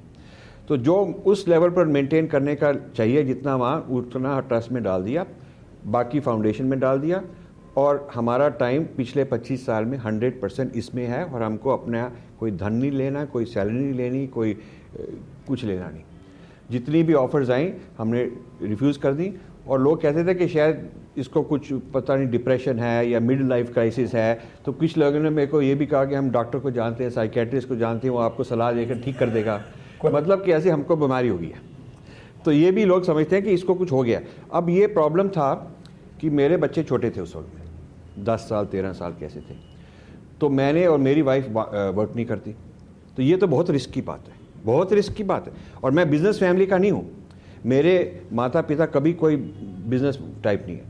तो 0.68 0.76
जो 0.76 0.96
उस 1.26 1.46
लेवल 1.48 1.70
पर 1.70 1.84
मेंटेन 1.84 2.26
करने 2.26 2.54
का 2.54 2.72
चाहिए 2.96 3.22
जितना 3.24 3.56
वहाँ 3.56 3.80
उतना 3.90 4.38
ट्रस्ट 4.40 4.72
में 4.72 4.82
डाल 4.82 5.02
दिया 5.02 5.26
बाकी 5.86 6.20
फाउंडेशन 6.20 6.64
में 6.64 6.78
डाल 6.80 6.98
दिया 6.98 7.22
और 7.76 8.08
हमारा 8.14 8.48
टाइम 8.48 8.84
पिछले 8.96 9.24
25 9.24 9.66
साल 9.66 9.84
में 9.84 9.98
100 9.98 10.40
परसेंट 10.40 10.76
इसमें 10.76 11.06
है 11.06 11.24
और 11.24 11.42
हमको 11.42 11.70
अपना 11.70 12.12
कोई 12.40 12.50
धन 12.50 12.72
नहीं 12.72 12.90
लेना 12.90 13.24
कोई 13.24 13.44
सैलरी 13.44 13.74
नहीं 13.74 13.92
लेनी 13.92 14.26
कोई 14.26 14.56
कुछ 15.48 15.64
लेना 15.64 15.88
नहीं। 15.88 16.02
जितनी 16.70 17.02
भी 17.02 17.14
ऑफर्स 17.14 17.50
आई 17.50 17.72
हमने 17.98 18.24
रिफ्यूज़ 18.62 18.98
कर 18.98 19.12
दी 19.12 19.32
और 19.70 19.80
लोग 19.80 20.00
कहते 20.02 20.24
थे 20.24 20.34
कि 20.34 20.48
शायद 20.48 20.88
इसको 21.18 21.42
कुछ 21.42 21.72
पता 21.94 22.14
नहीं 22.16 22.28
डिप्रेशन 22.28 22.78
है 22.78 23.08
या 23.08 23.20
मिड 23.20 23.42
लाइफ 23.48 23.72
क्राइसिस 23.72 24.14
है। 24.14 24.40
तो 24.64 24.72
कुछ 24.72 24.96
लोगों 24.98 25.20
ने 25.20 25.30
मेरे 25.30 25.46
को 25.46 25.60
ये 25.62 25.74
भी 25.74 25.86
कहा 25.86 26.04
कि 26.04 26.14
हम 26.14 26.30
डॉक्टर 26.30 26.58
को 26.58 26.70
जानते 26.70 27.04
हैं 27.04 27.10
साइकेट्रिस्ट 27.10 27.68
को 27.68 27.76
जानते 27.76 28.08
हैं 28.08 28.14
वो 28.14 28.20
आपको 28.20 28.44
सलाह 28.44 28.72
देकर 28.72 29.00
ठीक 29.00 29.18
कर 29.18 29.28
देगा। 29.30 29.60
मतलब 30.04 30.44
कि 30.44 30.52
ऐसे 30.52 30.70
हमको 30.70 30.96
बीमारी 30.96 31.28
हो 31.28 31.38
गई 31.38 31.48
है 31.48 31.68
तो 32.44 32.52
ये 32.52 32.70
भी 32.72 32.84
लोग 32.84 33.04
समझते 33.04 33.36
हैं 33.36 33.44
कि 33.44 33.52
इसको 33.52 33.74
कुछ 33.74 33.92
हो 33.92 34.02
गया। 34.02 34.20
अब 34.52 34.68
ये 34.70 34.86
प्रॉब्लम 34.88 35.28
था 35.28 35.52
कि 36.20 36.30
मेरे 36.32 36.56
बच्चे 36.56 36.82
छोटे 36.82 37.10
थे 37.10 37.20
उस 37.20 37.36
वक्त 37.36 37.54
में। 37.54 38.24
दस 38.24 38.48
साल 38.48 38.66
तेरह 38.66 38.92
साल 38.92 39.14
कैसे 39.20 39.40
थे? 39.40 39.54
तो 40.40 40.48
मैंने 40.50 40.86
और 40.86 40.98
मेरी 40.98 41.22
वाइफ 41.22 41.48
वर्क 41.48 42.12
नहीं 42.16 42.26
करती। 42.26 42.54
तो 43.16 43.22
ये 43.22 43.36
तो 43.36 43.46
बहुत 43.46 43.70
रिस्क 43.70 43.90
की 43.90 44.02
बात 44.02 44.28
है। 44.28 44.34
बहुत 44.64 44.92
रिस्क 44.92 45.12
की 45.12 45.24
बात 45.24 45.46
है। 45.46 45.52
और 45.84 45.90
मैं 45.90 46.10
बिज़नेस 46.10 46.38
फैमिली 46.40 46.66
का 46.66 46.78
नहीं 46.78 46.90
हूँ। 46.92 47.08
मेरे 47.66 48.22
माता 48.32 48.60
पिता 48.60 48.86
कभी 48.86 49.12
कोई 49.12 49.36
बिज़नेस 49.36 50.18
टाइप 50.44 50.64
नहीं 50.66 50.76
है। 50.76 50.84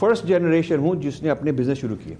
फ़र्स्ट 0.00 0.26
जनरेशन 0.26 0.78
हूँ 0.78 0.96
जिसने 0.96 1.28
अपने 1.28 1.52
बिज़नेस 1.52 1.78
शुरू 1.78 1.96
किए। 1.96 2.16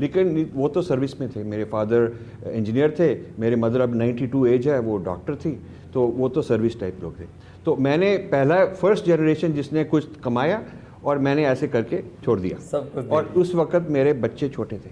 लेकिन 0.00 0.50
वो 0.54 0.68
तो 0.68 0.82
सर्विस 0.82 1.20
में 1.20 1.30
थे। 1.36 1.44
मेरे 1.44 1.64
फादर 1.64 2.12
इंजीनियर 2.52 2.94
थे। 2.98 3.40
मेरे 3.40 3.56
मदर 3.56 3.80
अब 3.80 3.94
92 3.94 4.46
एज 4.46 4.68
है। 4.68 4.78
वो 4.78 4.96
डॉक्टर 4.96 5.34
थी। 5.34 5.60
तो 5.94 6.02
वो 6.02 6.28
तो 6.28 6.42
सर्विस 6.42 6.80
टाइप 6.80 6.98
लोग 7.02 7.20
थे। 7.20 7.24
तो 7.64 7.76
मैंने 7.76 8.16
पहला 8.16 8.66
फ़र्स्ट 8.66 9.04
जनरेशन 9.04 9.52
जिसने 9.52 9.84
कुछ 9.84 10.20
कमाया 10.20 10.62
और 11.04 11.18
मैंने 11.18 11.46
ऐसे 11.46 11.68
करके 11.68 12.02
छोड़ 12.24 12.40
दिया। 12.40 12.58
सब 12.58 12.92
कुछ 12.94 13.08
और 13.08 13.24
उस 13.24 13.54
वक्त 13.54 13.86
मेरे 13.88 14.12
बच्चे 14.12 14.48
छोटे 14.48 14.76
थे। 14.76 14.90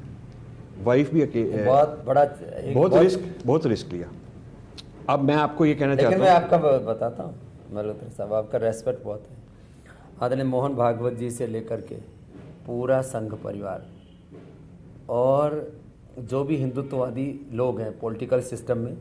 वाइफ 0.84 1.12
भी 1.14 1.22
अके 1.22 1.64
बहुत 1.64 2.04
बड़ा 2.06 2.22
एक 2.22 2.74
बहुत 2.74 2.96
रिस्क 2.96 3.20
बहुत 3.46 3.66
रिस्क 3.66 3.92
लिया। 3.92 4.08
अब 5.08 5.20
मैं 5.20 5.34
आपको 5.34 5.66
ये 5.66 5.74
कहना 5.74 5.96
चाहता 5.96 6.16
मैं 6.16 6.30
हूँ 6.30 6.36
आपका 6.36 6.58
बताता 6.58 7.22
हूँ। 7.22 7.34
मल्होत्रा 7.72 8.08
साहब, 8.08 8.32
आपका 8.32 8.58
रेस्पेक्ट 8.58 9.04
बहुत 9.04 9.26
है। 9.30 9.36
आदरणीय 10.22 10.44
मोहन 10.44 10.74
भागवत 10.74 11.12
जी 11.12 11.30
से 11.30 11.46
लेकर 11.46 11.80
के 11.80 11.94
पूरा 12.66 13.00
संघ 13.02 13.32
परिवार 13.34 13.86
और 15.08 15.72
जो 16.18 16.44
भी 16.44 16.56
हिंदुत्ववादी 16.56 17.46
लोग 17.52 17.80
हैं 17.80 17.98
पॉलिटिकल 17.98 18.40
सिस्टम 18.40 18.78
में, 18.78 18.96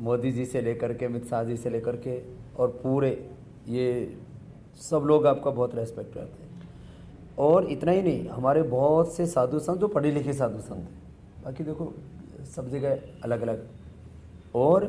मोदी 0.00 0.32
जी 0.32 0.44
से 0.44 0.60
लेकर 0.60 0.94
के, 0.94 1.06
अमित 1.06 1.26
शाह 1.26 1.44
जी 1.44 1.56
से 1.56 1.70
लेकर 1.70 1.96
के 1.96 2.20
और 2.56 2.68
पूरे 2.82 3.30
ये 3.68 4.16
सब 4.80 5.04
लोग 5.06 5.26
आपका 5.26 5.50
बहुत 5.50 5.74
रेस्पेक्ट 5.74 6.14
करते 6.14 6.42
हैं। 6.42 6.48
और 7.38 7.64
इतना 7.64 7.92
ही 7.92 8.02
नहीं, 8.02 8.28
हमारे 8.28 8.62
बहुत 8.62 9.12
से 9.12 9.26
साधु 9.26 9.58
संत, 9.58 9.78
जो 9.78 9.88
पढ़े 9.88 10.12
लिखे 10.12 10.32
साधु 10.32 10.60
संत 10.60 10.78
हैं। 10.78 11.02
बाकी 11.44 11.64
देखो, 11.64 11.92
सब 12.56 12.68
जगह 12.68 13.00
अलग 13.24 13.40
अलग 13.40 13.66
और 14.54 14.84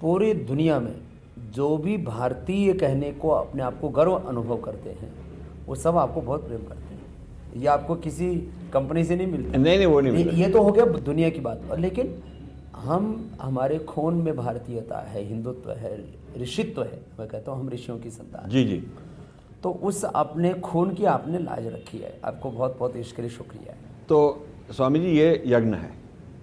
पूरी 0.00 0.32
दुनिया 0.34 0.80
में 0.80 1.07
जो 1.54 1.76
भी 1.76 1.96
भारतीय 1.98 2.72
कहने 2.72 3.10
को 3.12 3.28
अपने 3.30 3.62
आप 3.62 3.80
को 3.80 3.88
गर्व 3.88 4.12
अनुभव 4.12 4.56
करते 4.56 4.90
हैं 4.90 5.12
वो 5.66 5.74
सब 5.74 5.96
आपको 5.96 6.20
बहुत 6.20 6.46
प्रेम 6.46 6.60
करते 6.60 6.94
हैं। 6.94 7.60
ये 7.60 7.66
आपको 7.66 7.94
किसी 7.96 8.34
कंपनी 8.72 9.04
से 9.04 9.16
नहीं 9.16 9.26
मिलता। 9.26 9.58
नहीं 9.58 9.76
नहीं 9.76 9.86
वो 9.86 10.00
नहीं 10.00 10.24
ये, 10.24 10.32
ये 10.32 10.48
तो 10.48 10.62
हो 10.62 10.72
गया 10.72 10.84
दुनिया 10.84 11.30
की 11.30 11.40
बात। 11.40 11.70
और 11.70 11.78
लेकिन 11.78 12.14
हम 12.76 13.30
हमारे 13.40 13.78
खून 13.78 14.14
में 14.14 14.34
भारतीयता 14.36 14.98
है 15.00 15.24
हिंदुत्व 15.24 15.70
है 15.72 15.96
ऋषित्व 16.38 16.82
है 16.82 17.00
मैं 17.18 17.28
कहता 17.28 17.52
हूँ 17.52 17.60
हम 17.60 17.68
ऋषियों 17.68 17.98
की 17.98 18.10
संतान 18.10 18.50
जी 18.50 18.64
जी। 18.64 18.82
तो 19.62 19.70
उस 19.70 20.04
अपने 20.04 20.52
खून 20.54 20.94
की 20.94 21.04
आपने 21.04 21.38
लाज 21.38 21.66
रखी 21.66 21.98
है। 21.98 22.12
आपको 22.24 22.50
बहुत 22.50 22.76
बहुत 22.78 22.96
इसके 22.96 23.22
लिए 23.22 23.30
शुक्रिया 23.30 23.72
है। 23.72 23.78
तो 24.08 24.46
स्वामी 24.70 24.98
जी 24.98 25.16
ये 25.18 25.42
यज्ञ 25.46 25.74
है। 25.74 25.90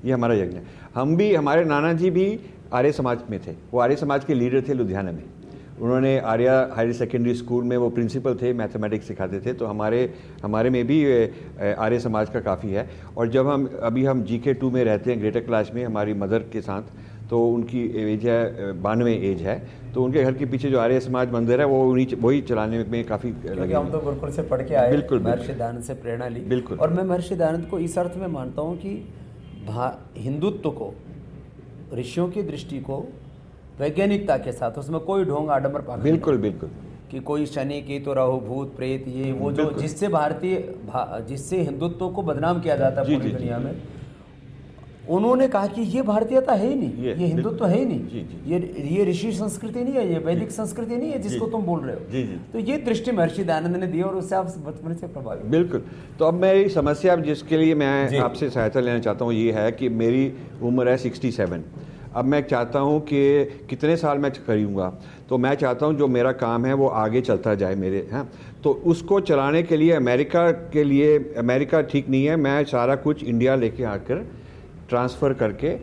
ये 0.06 0.12
हमारा 0.12 0.36
यज्ञ 0.36 0.58
है। 0.58 0.64
हम 0.96 1.16
भी 1.16 1.34
हमारे 1.36 1.64
नाना 1.66 1.94
जी 1.94 2.10
भी 2.10 2.28
आर्य 2.74 2.92
समाज 2.92 3.20
में 3.30 3.40
थे। 3.40 3.56
वो 3.72 3.80
आर्य 3.80 3.96
समाज 3.96 4.26
के 4.26 4.34
लीडर 4.34 4.62
थे 4.68 4.74
लुधियाना 4.74 5.12
में। 5.12 5.24
उन्होंने 5.76 6.18
आर्या 6.22 6.54
हायर 6.74 6.92
सेकेंडरी 6.94 7.34
स्कूल 7.36 7.64
में 7.64 7.76
वो 7.78 7.90
प्रिंसिपल 7.90 8.36
थे 8.36 8.52
मैथमेटिक्स 8.54 9.08
सिखाते 9.08 9.40
थे। 9.40 9.54
तो 9.54 9.66
हमारे 9.66 10.14
हमारे 10.44 10.70
में 10.70 10.86
भी 10.88 11.04
आर्य 11.76 12.00
समाज 12.00 12.30
का 12.30 12.40
काफ़ी 12.42 12.72
है। 12.72 12.88
और 13.18 13.30
जब 13.30 13.48
हम 13.48 13.70
अभी 13.82 14.06
हम 14.06 14.24
जी 14.24 14.38
के 14.40 14.54
टू 14.54 14.70
में 14.72 14.84
रहते 14.84 15.12
हैं 15.12 15.20
ग्रेटर 15.22 15.40
क्लास 15.42 15.72
में 15.76 15.84
हमारी 15.86 16.14
मदर 16.16 16.46
के 16.54 16.62
साथ 16.62 16.84
तो 17.30 17.46
उनकी 17.50 17.82
एज 18.04 18.26
है 18.26 18.72
बानवे 18.82 19.14
एज 19.30 19.42
है। 19.42 19.58
तो 19.94 20.04
उनके 20.04 20.24
घर 20.24 20.34
के 20.34 20.46
पीछे 20.46 20.70
जो 20.70 20.80
आर्य 20.80 21.00
समाज 21.00 21.32
मंदिर 21.32 21.62
है 21.62 21.66
वो 21.68 21.82
उन्हीं 21.92 22.16
वही 22.18 22.42
चलाने 22.44 22.84
में 22.86 23.04
काफ़ी 23.06 23.34
लगे 23.46 23.74
हम 23.74 23.90
तो 23.92 24.00
गुरुकुल 24.00 24.32
से 24.32 24.42
पढ़ 24.44 24.62
के 24.62 24.76
आए 24.76 24.92
बिल्कुल 24.92 25.22
महर्षि 25.22 25.54
दानंद 25.54 25.84
से 25.84 25.94
प्रेरणा 25.96 26.28
ली। 26.28 26.40
बिल्कुल। 26.50 26.78
और 26.78 26.94
मैं 26.94 27.04
महर्षि 27.04 27.36
दानंद 27.36 27.66
को 27.68 27.80
इस 27.80 27.98
अर्थ 28.00 28.18
में 28.18 28.28
मानता 28.30 28.62
हूँ 28.62 28.78
कि 28.78 28.92
हिंदुत्व 30.18 30.70
को 30.72 30.94
ऋषियों 31.96 32.28
की 32.30 32.42
दृष्टि 32.44 32.80
को 32.80 32.98
वैज्ञानिकता 33.80 34.38
के 34.38 34.52
साथ 34.52 34.78
उसमें 34.78 35.00
कोई 35.02 35.26
ढोंग 35.26 35.50
आडम्बर 35.50 35.82
पा 35.82 35.96
बिल्कुल 36.04 36.38
बिल्कुल। 36.38 36.70
कि 37.12 37.20
कोई 37.20 37.46
शनि 37.46 37.82
की 37.82 38.00
तो 38.00 38.14
राहु 38.14 38.40
भूत 38.40 38.76
प्रेत 38.76 39.08
ये 39.08 39.32
वो 39.32 39.52
जो 39.52 39.70
जिससे 39.72 40.08
भारतीय 40.08 40.56
भा, 40.88 41.20
जिससे 41.28 41.62
हिंदुत्व 41.62 42.10
को 42.10 42.22
बदनाम 42.22 42.62
किया 42.62 42.76
जाता 42.76 43.02
है 43.02 43.18
पूरी 43.18 43.32
दुनिया 43.32 43.58
में 43.58 43.74
उन्होंने 45.10 45.48
कहा 45.48 45.68
कि 45.68 45.82
ये 45.82 46.02
भारतीयता 46.02 46.54
है 46.54 46.68
ही 46.68 46.76
नहीं 46.76 47.04
ये, 47.04 47.14
ये 47.14 47.26
हिंदुत्व 47.26 47.58
तो 47.58 47.66
है 47.66 47.78
ही 47.78 47.86
नहीं। 47.86 48.00
जी, 48.02 48.20
जी, 48.22 48.52
ये 48.52 48.88
ये 48.90 49.06
ऋषि 49.06 49.32
संस्कृति 49.32 49.84
नहीं 49.84 49.94
है 49.94 50.12
ये 50.12 50.20
वैदिक 50.20 50.52
संस्कृति 50.52 50.96
नहीं 50.96 51.12
है 51.12 51.22
जिसको 51.22 51.48
तुम 51.48 51.64
बोल 51.64 51.80
रहे 51.80 51.96
हो। 51.96 52.02
जी, 52.12 52.24
जी, 52.24 52.38
तो 52.54 52.60
ये 52.62 52.78
दृष्टि 52.86 53.12
महर्षि 53.12 53.44
दयानंद 53.44 53.76
ने 53.76 53.88
दी 53.88 54.02
और 54.02 54.16
उससे 54.16 54.36
आप 54.36 54.54
बचपन 54.66 54.94
से 54.94 55.08
प्रभावित 55.08 55.46
बिल्कुल। 55.52 55.84
तो 56.20 56.26
अब 56.26 56.34
मैं 56.36 56.68
समस्या 56.72 57.16
जिसके 57.18 57.58
लिए 57.58 57.76
मैं 57.76 58.20
आपसे 58.20 58.50
सहायता 58.50 58.80
लेना 58.80 59.00
चाहता 59.00 59.26
हूँ 59.26 59.34
ये 59.34 59.52
है 59.52 59.72
कि 59.72 59.90
मेरी 59.96 60.32
उम्र 60.64 60.90
है 60.90 60.98
सिक्सटी 60.98 61.32
सेवन 61.32 61.64
अब 62.16 62.26
मैं 62.26 62.42
चाहता 62.42 62.80
हूँ 62.80 63.00
कि 63.02 63.22
कितने 63.70 63.96
साल 63.98 64.18
मैं 64.18 64.32
करूँगा? 64.38 64.88
तो 65.30 65.38
मैं 65.38 65.54
चाहता 65.56 65.86
हूँ 65.86 65.96
जो 65.98 66.08
मेरा 66.08 66.32
काम 66.34 66.66
है 66.66 66.74
वो 66.74 66.88
आगे 66.88 67.22
चलता 67.22 67.56
जाए 67.56 67.76
मेरे 67.76 68.08
हैं। 68.12 68.24
तो 68.64 68.72
उसको 68.86 69.20
चलाने 69.22 69.64
के 69.64 69.78
लिए 69.78 69.92
अमेरिका 69.94 70.50
के 70.74 70.84
लिए 70.84 71.18
अमेरिका 71.38 71.82
ठीक 71.84 72.10
नहीं 72.10 72.26
है 72.26 72.36
मैं 72.38 72.64
सारा 72.66 72.96
कुछ 72.98 73.24
इंडिया 73.24 73.56
लेके 73.56 73.84
आकर 73.86 74.26
ट्रांसफ़र 74.90 75.34
करके 75.34 75.76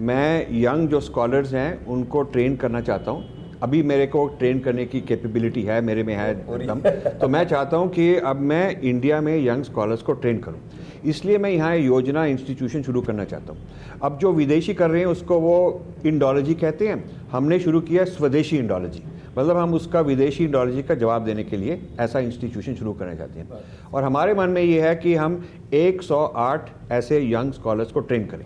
मैं 0.00 0.46
यंग 0.52 0.88
जो 0.88 1.00
स्कॉलर्स 1.00 1.52
हैं 1.54 1.86
उनको 1.86 2.22
ट्रेन 2.24 2.56
करना 2.56 2.80
चाहता 2.80 3.10
हूँ। 3.10 3.36
अभी 3.62 3.82
मेरे 3.82 4.06
को 4.06 4.26
ट्रेन 4.38 4.58
करने 4.60 4.84
की 4.86 5.00
कैपेबिलिटी 5.00 5.62
है 5.62 5.80
मेरे 5.80 6.02
में 6.02 6.14
है 6.14 6.34
दम। 6.66 6.80
तो 7.20 7.28
मैं 7.28 7.44
चाहता 7.44 7.76
हूँ 7.76 7.88
कि 7.90 8.14
अब 8.16 8.40
मैं 8.42 8.80
इंडिया 8.80 9.20
में 9.20 9.36
यंग 9.38 9.62
स्कॉलर्स 9.64 10.02
को 10.02 10.12
ट्रेन 10.14 10.38
करूँ। 10.38 10.60
इसलिए 11.04 11.38
मैं 11.38 11.50
यहाँ 11.50 11.76
योजना 11.76 12.24
इंस्टीट्यूशन 12.26 12.82
शुरू 12.82 13.00
करना 13.00 13.24
चाहता 13.24 13.52
हूँ। 13.52 13.98
अब 14.02 14.18
जो 14.18 14.32
विदेशी 14.32 14.74
कर 14.74 14.90
रहे 14.90 15.00
हैं 15.00 15.08
उसको 15.08 15.38
वो 15.40 15.58
इंडोलॉजी 16.06 16.54
कहते 16.54 16.88
हैं। 16.88 17.04
हमने 17.32 17.58
शुरू 17.60 17.80
किया 17.80 18.04
स्वदेशी 18.06 18.56
इंडोलॉजी। 18.56 19.02
मतलब 19.38 19.56
हम 19.56 19.74
उसका 19.74 20.00
विदेशी 20.00 20.44
इंडोलॉजी 20.44 20.82
का 20.82 20.94
जवाब 20.94 21.24
देने 21.24 21.44
के 21.44 21.56
लिए 21.56 21.80
ऐसा 22.00 22.18
इंस्टीट्यूशन 22.18 22.74
शुरू 22.74 22.92
करना 22.92 23.14
चाहते 23.14 23.40
हैं। 23.40 23.48
और 23.94 24.04
हमारे 24.04 24.34
मन 24.34 24.48
में 24.48 24.62
ये 24.62 24.80
है 24.80 24.94
कि 24.96 25.14
हम 25.14 25.44
108 25.72 26.70
ऐसे 26.92 27.20
यंग 27.32 27.52
स्कॉलर्स 27.52 27.92
को 27.92 28.00
ट्रेन 28.00 28.26
करें। 28.26 28.44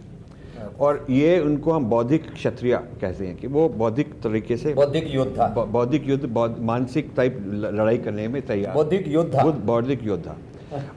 और 0.81 1.07
ये 1.11 1.39
उनको 1.41 1.73
हम 1.73 1.85
बौद्धिक 1.85 2.33
क्षत्रिय 2.33 2.77
कहते 3.01 3.27
हैं 3.27 3.37
कि 3.37 3.47
वो 3.47 3.69
बौद्धिक 3.69 4.13
तरीके 4.23 4.57
से 4.57 4.75
बौद्धिक 4.75 5.15
योद्धा। 5.15 5.47
बौद्धिक 5.49 6.09
युद्ध 6.09 6.57
मानसिक 6.61 7.11
टाइप 7.17 7.39
लड़ाई 7.55 7.99
करने 7.99 8.29
में 8.29 8.41
तैयार। 8.43 8.75
बौद्धिक 8.75 9.09
योद्धा। 9.09 9.45
बौद्धिक 9.45 10.05
योद्धा। 10.05 10.37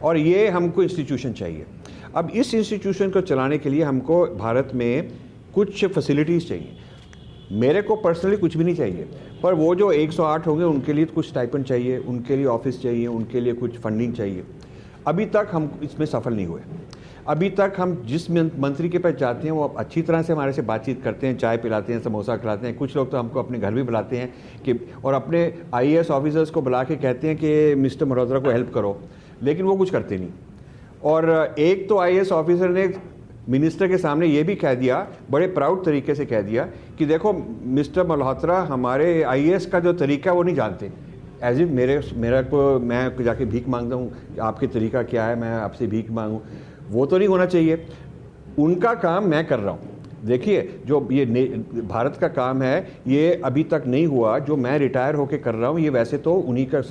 और 0.04 0.18
ये 0.18 0.48
हमको 0.48 0.84
इंस्टीट्यूशन 0.84 1.34
चाहिए। 1.34 1.66
अब 2.16 2.30
इस 2.30 2.54
इंस्टीट्यूशन 2.54 3.10
को 3.10 3.22
चलाने 3.22 3.58
के 3.58 3.70
लिए 3.70 3.84
हमको 3.84 4.26
भारत 4.26 4.72
में 4.76 5.12
कुछ 5.54 5.86
फैसिलिटीज़ 5.86 6.48
चाहिए। 6.48 6.72
मेरे 7.52 7.82
को 7.82 7.96
पर्सनली 7.96 8.38
कुछ 8.38 8.58
भी 8.58 8.64
नहीं 8.64 8.76
चाहिए। 8.76 9.10
पर 9.44 9.54
वो 9.54 9.76
जो 9.76 9.92
108 9.92 10.48
होंगे, 10.48 10.64
उनके 10.64 10.94
लिए 10.94 11.06
कुछ 11.06 11.28
स्टाइपन 11.28 11.64
चाहिए, 11.64 11.98
उनके 11.98 12.36
लिए 12.36 12.46
ऑफ़िस 12.46 12.82
चाहिए, 12.82 13.08
उनके 13.08 13.42
लिए 13.42 13.54
कुछ 13.54 13.78
फंडिंग 13.78 14.14
चाहिए। 14.14 14.44
अभी 15.08 15.26
तक 15.26 15.48
हम 15.52 15.80
इसमें 15.84 16.06
सफल 16.06 16.34
नहीं 16.34 16.46
हुए। 16.46 16.62
अभी 17.28 17.50
तक 17.50 17.74
हम 17.78 18.04
जिस 18.06 18.32
मंत्री 18.32 18.90
के 18.90 18.98
पास 18.98 19.14
जाते 19.14 19.48
हैं, 19.48 19.52
वो 19.52 19.76
अच्छी 19.78 20.02
तरह 20.02 20.22
से 20.22 20.34
हमारे 20.34 20.54
से 20.54 20.62
बातचीत 20.62 21.04
करते 21.04 21.28
हैं, 21.28 21.38
चाय 21.38 21.58
पिलाते 21.58 21.94
हैं, 21.94 22.04
समोसा 22.04 22.38
खिलाते 22.38 22.68
हैं। 22.68 22.78
कुछ 22.78 22.96
लोग 22.96 23.12
तो 23.12 23.18
हमको 23.18 23.40
अपने 23.40 23.60
घर 23.60 23.74
भी 23.74 23.84
बुलाते 23.84 24.18
हैं 24.18 24.34
कि, 24.66 24.90
और 25.06 25.14
अपने 25.14 25.54
आईएएस 25.74 26.12
ऑफिसर्स 26.12 26.50
को 26.50 26.62
बुला 26.62 26.84
के 26.84 26.96
कहते 26.96 27.28
हैं 27.28 27.38
कि, 27.38 27.76
मिस्टर 27.76 28.06
मल्होत्रा 28.06 28.40
को 28.40 28.50
हेल्प 28.50 28.72
करो। 28.74 29.02
लेकिन 29.44 29.66
वो 29.66 29.76
कुछ 29.76 29.90
करते 29.90 30.18
नहीं। 30.18 30.30
और 31.04 31.56
एक 31.60 31.90
तो 31.90 31.98
आईएएस 31.98 32.32
ऑफिसर 32.32 32.70
ने 32.70 33.15
मिनिस्टर 33.50 33.88
के 33.88 33.98
सामने 33.98 34.28
ये 34.28 34.44
भी 34.44 34.56
कह 34.56 34.74
दिया, 34.74 35.08
बड़े 35.32 35.48
प्राउड 35.48 35.86
तरीके 35.86 36.16
से 36.16 36.26
कह 36.26 36.42
दिया 36.42 36.64
कि 36.98 37.06
देखो, 37.06 37.34
मिस्टर 37.64 38.08
मल्होत्रा 38.08 38.60
हमारे 38.60 39.24
आई 39.24 39.58
का 39.72 39.80
जो 39.80 39.94
तरीका 39.94 40.32
वो 40.32 40.44
नहीं 40.44 40.56
जानते। 40.56 40.92
एज 41.44 41.62
इफ़ 41.62 41.70
मेरे, 41.70 42.02
मेरा 42.16 42.42
को, 42.42 42.80
मैं 42.80 43.24
जाके 43.24 43.46
भीख 43.46 43.68
माँगता 43.68 43.96
हूँ, 43.96 44.12
आपके 44.42 44.68
तरीका 44.68 45.04
क्या 45.04 45.26
है, 45.26 45.40
मैं 45.40 45.54
आपसे 45.54 45.88
भीख 45.88 46.12
मांगूँ। 46.12 46.42
वो 46.90 47.06
तो 47.06 47.18
नहीं 47.18 47.28
होना 47.28 47.46
चाहिए। 47.46 47.88
उनका 48.60 48.94
काम 48.94 49.28
मैं 49.28 49.48
कर 49.48 49.60
रहा 49.60 49.72
हूँ। 49.72 49.95
देखिए, 50.26 50.80
जो 50.86 51.08
ये 51.12 51.26
भारत 51.26 52.18
का 52.22 52.28
काम 52.28 52.62
है, 52.62 52.88
ये 53.08 53.42
अभी 53.46 53.64
तक 53.64 53.84
नहीं 53.88 54.06
हुआ, 54.08 54.40
जो 54.40 54.56
मैं 54.56 54.80
रिटायर 54.80 55.16
होकर 55.16 55.38
कर 55.38 55.56
रहा 55.56 55.70
हूँ, 55.70 55.80
ये 55.80 55.90
वैसे 55.90 56.18
तो 56.18 56.34
उन्हीं 56.34 56.66
का 56.66 56.82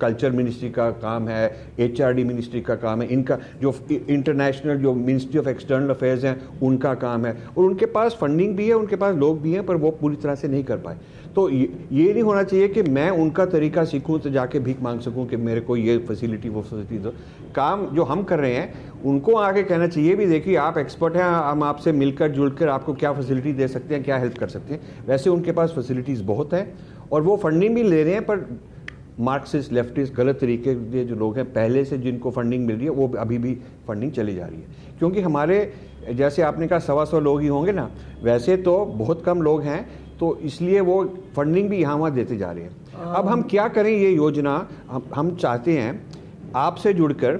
कल्चर 0.00 0.30
मिनिस्ट्री 0.30 0.70
का 0.70 0.90
काम 0.90 1.28
है 1.28 1.56
एचआरडी 1.80 2.24
मिनिस्ट्री 2.24 2.60
का 2.60 2.74
काम 2.74 3.02
है, 3.02 3.08
इनका, 3.08 3.38
जो 3.62 3.74
इंटरनेशनल 4.08 4.76
जो 4.76 4.94
मिनिस्ट्री 4.94 5.38
ऑफ़ 5.38 5.48
एक्सटर्नल 5.48 5.90
अफेयर्स 5.90 6.24
हैं, 6.24 6.60
उनका 6.60 6.94
काम 6.94 7.26
है। 7.26 7.36
और 7.58 7.64
उनके 7.64 7.86
पास 7.86 8.18
फंडिंग 8.20 8.56
भी 8.56 8.68
है, 8.68 8.74
उनके 8.74 8.96
पास 8.96 9.16
लोग 9.16 9.40
भी 9.42 9.52
हैं, 9.52 9.66
पर 9.66 9.76
वो 9.76 9.90
पूरी 9.90 10.16
तरह 10.16 10.34
से 10.34 10.48
नहीं 10.48 10.64
कर 10.64 10.76
पाए। 10.76 10.96
तो 11.36 11.48
ये, 11.48 11.72
ये 11.92 12.12
नहीं 12.12 12.22
होना 12.22 12.42
चाहिए 12.42 12.68
कि 12.68 12.82
मैं 12.82 13.08
उनका 13.10 13.44
तरीका 13.46 13.84
सीखूं 13.84 14.18
तो 14.18 14.30
जाके 14.30 14.58
भीख 14.58 14.80
मांग 14.82 15.00
सकूँ 15.00 15.26
कि 15.26 15.36
मेरे 15.38 15.60
को 15.60 15.76
ये 15.76 15.96
फैसिलिटी 15.98 16.48
वो 16.48 16.62
फैसिलिटी 16.62 16.98
दो। 16.98 17.10
काम 17.54 17.86
जो 17.86 18.04
हम 18.04 18.22
कर 18.22 18.38
रहे 18.38 18.54
हैं 18.54 19.02
उनको 19.02 19.34
आगे 19.34 19.62
कहना 19.62 19.86
चाहिए 19.86 20.14
भी 20.16 20.26
देखिए 20.26 20.56
आप 20.58 20.78
एक्सपर्ट 20.78 21.16
हैं 21.16 21.24
हम 21.24 21.62
आपसे 21.62 21.92
मिलकर 21.92 22.30
जुड़कर 22.30 22.68
आपको 22.68 22.94
क्या 22.94 23.12
फैसिलिटी 23.12 23.52
दे 23.52 23.68
सकते 23.68 23.94
हैं 23.94 24.02
क्या 24.04 24.16
हेल्प 24.16 24.38
कर 24.38 24.48
सकते 24.48 24.74
हैं। 24.74 25.06
वैसे 25.06 25.30
उनके 25.30 25.52
पास 25.52 25.72
फैसिलिटीज़ 25.74 26.22
बहुत 26.24 26.54
हैं 26.54 26.72
और 27.12 27.22
वो 27.22 27.36
फंडिंग 27.36 27.74
भी 27.74 27.82
ले 27.82 28.02
रहे 28.04 28.14
हैं 28.14 28.24
पर 28.26 28.46
मार्क्सिस्ट 29.20 29.72
लेफ्टिस्ट 29.72 30.14
गलत 30.14 30.38
तरीके 30.40 30.74
के 30.74 31.04
जो 31.04 31.14
लोग 31.14 31.36
हैं 31.36 31.44
पहले 31.52 31.84
से 31.84 31.98
जिनको 31.98 32.30
फंडिंग 32.30 32.66
मिल 32.66 32.76
रही 32.76 32.84
है 32.84 32.90
वो 32.90 33.08
अभी 33.18 33.38
भी 33.38 33.54
फंडिंग 33.88 34.12
चली 34.12 34.34
जा 34.34 34.46
रही 34.46 34.60
है। 34.60 34.98
क्योंकि 34.98 35.20
हमारे 35.20 35.72
जैसे 36.12 36.42
आपने 36.42 36.66
कहा 36.68 36.78
सवा 36.78 37.04
सौ 37.04 37.20
लोग 37.20 37.40
ही 37.40 37.46
होंगे 37.46 37.72
ना 37.72 37.90
वैसे 38.22 38.56
तो 38.56 38.84
बहुत 38.86 39.24
कम 39.24 39.42
लोग 39.42 39.62
हैं 39.62 39.80
तो 40.20 40.36
इसलिए 40.42 40.80
वो 40.80 41.04
फंडिंग 41.36 41.68
भी 41.70 41.76
यहाँ 41.76 41.96
वहाँ 41.96 42.12
देते 42.14 42.36
जा 42.36 42.50
रहे 42.52 42.64
हैं। 42.64 43.12
अब 43.14 43.28
हम 43.28 43.42
क्या 43.42 43.68
करें 43.68 43.90
ये 43.90 44.10
योजना? 44.10 44.66
हम 44.90 45.02
हम 45.14 45.34
चाहते 45.36 45.78
हैं 45.78 45.92
आपसे 46.56 46.92
जुड़कर 46.94 47.36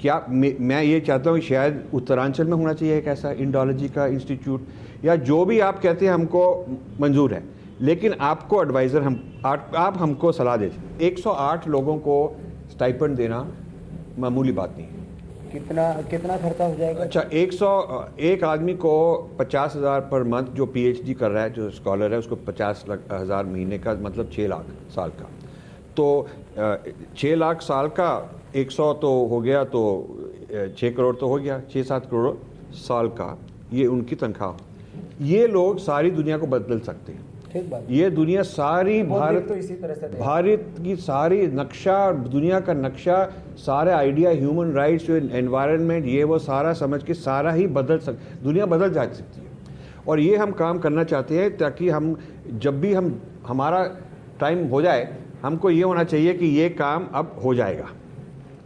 क्या 0.00 0.24
मैं 0.30 0.82
ये 0.82 0.98
चाहता 1.00 1.30
हूँ 1.30 1.40
शायद 1.40 1.82
उत्तरांचल 1.94 2.46
में 2.46 2.56
होना 2.56 2.72
चाहिए 2.72 2.96
एक 2.98 3.06
ऐसा 3.08 3.30
इंडोलॉजी 3.38 3.88
का 3.88 4.06
इंस्टीट्यूट 4.06 4.66
या 5.04 5.16
जो 5.24 5.44
भी 5.44 5.58
आप 5.60 5.80
कहते 5.82 6.06
हैं 6.06 6.12
हमको 6.12 6.42
मंजूर 7.00 7.34
है। 7.34 7.42
लेकिन 7.80 8.12
आपको 8.12 8.62
एडवाइज़र 8.62 9.02
हम 9.02 9.20
आप, 9.46 9.72
आप 9.76 9.98
हमको 9.98 10.32
सलाह 10.32 10.56
दे। 10.56 10.70
108 11.02 11.66
लोगों 11.68 11.96
को 11.98 12.36
स्टाइपेंड 12.70 13.16
देना 13.16 13.46
मामूली 14.18 14.52
बात 14.52 14.74
नहीं 14.76 14.86
है। 14.86 15.07
कितना 15.48 15.92
कितना 16.10 16.36
खर्चा 16.38 16.64
हो 16.64 16.74
जाएगा? 16.74 17.02
अच्छा 17.02 17.20
एक 17.34 17.52
सौ, 17.52 17.68
एक 18.20 18.44
आदमी 18.44 18.74
को 18.76 18.94
पचास 19.38 19.76
हज़ार 19.76 20.00
पर 20.10 20.24
मंथ 20.26 20.46
जो 20.54 20.66
पीएचडी 20.68 21.14
कर 21.14 21.30
रहा 21.30 21.42
है, 21.42 21.52
जो 21.52 21.70
स्कॉलर 21.72 22.12
है, 22.12 22.18
उसको 22.18 22.36
पचास 22.46 22.84
हज़ार 23.12 23.46
महीने 23.46 23.78
का 23.78 23.94
मतलब 24.00 24.30
छः 24.32 24.48
लाख 24.48 24.66
साल 24.90 25.10
का। 25.20 25.28
तो 25.96 26.28
छः 27.16 27.34
लाख 27.36 27.62
साल 27.62 27.88
का 27.90 28.10
एक 28.56 28.70
सौ 28.70 28.92
तो 28.94 29.12
हो 29.26 29.40
गया 29.40 29.62
तो 29.66 29.82
छः 30.50 30.90
करोड़ 30.90 31.14
तो 31.16 31.28
हो 31.28 31.36
गया 31.36 31.60
छः 31.72 31.82
सात 31.84 32.06
करोड़ 32.06 32.34
साल 32.78 33.08
का। 33.20 33.36
ये 33.72 33.86
उनकी 33.86 34.16
तनख्वाह। 34.16 35.24
ये 35.24 35.46
लोग 35.48 35.78
सारी 35.78 36.10
दुनिया 36.10 36.38
को 36.38 36.46
बदल 36.48 36.80
सकते 36.80 37.12
हैं। 37.12 37.26
ठीक 37.52 37.68
बात 37.70 37.86
ये 37.90 38.08
दुनिया 38.10 38.42
सारी 38.44 39.02
भारत 39.04 39.46
तो 39.48 39.54
इसी 39.54 39.74
तरह 39.74 39.94
से 39.94 40.08
भारत 40.18 40.74
की 40.84 40.96
सारी 40.98 41.46
नक्शा 41.54 42.10
दुनिया 42.12 42.60
का 42.60 42.72
नक्शा 42.74 43.24
सारे 43.58 43.92
आइडिया 43.92 44.30
ह्यूमन 44.32 44.72
राइट्स 44.72 45.10
एनवायरनमेंट 45.10 46.06
ये 46.06 46.24
वो 46.24 46.38
सारा 46.40 46.72
समझ 46.80 47.02
के 47.02 47.14
सारा 47.16 47.52
ही 47.52 47.66
बदल 47.78 47.98
सक 47.98 48.18
दुनिया 48.42 48.66
बदल 48.66 48.92
जा 48.92 49.04
सकती 49.04 49.40
है। 49.40 49.46
और 50.08 50.20
ये 50.20 50.36
हम 50.36 50.52
काम 50.54 50.78
करना 50.78 51.04
चाहते 51.04 51.38
हैं 51.38 51.56
ताकि 51.56 51.88
हम 51.88 52.16
जब 52.58 52.80
भी 52.80 52.92
हम 52.94 53.14
हमारा 53.46 53.82
टाइम 54.40 54.66
हो 54.68 54.82
जाए 54.82 55.08
हमको 55.42 55.70
ये 55.70 55.82
होना 55.82 56.04
चाहिए 56.04 56.34
कि 56.34 56.46
ये 56.46 56.68
काम 56.76 57.06
अब 57.14 57.40
हो 57.44 57.54
जाएगा। 57.54 57.88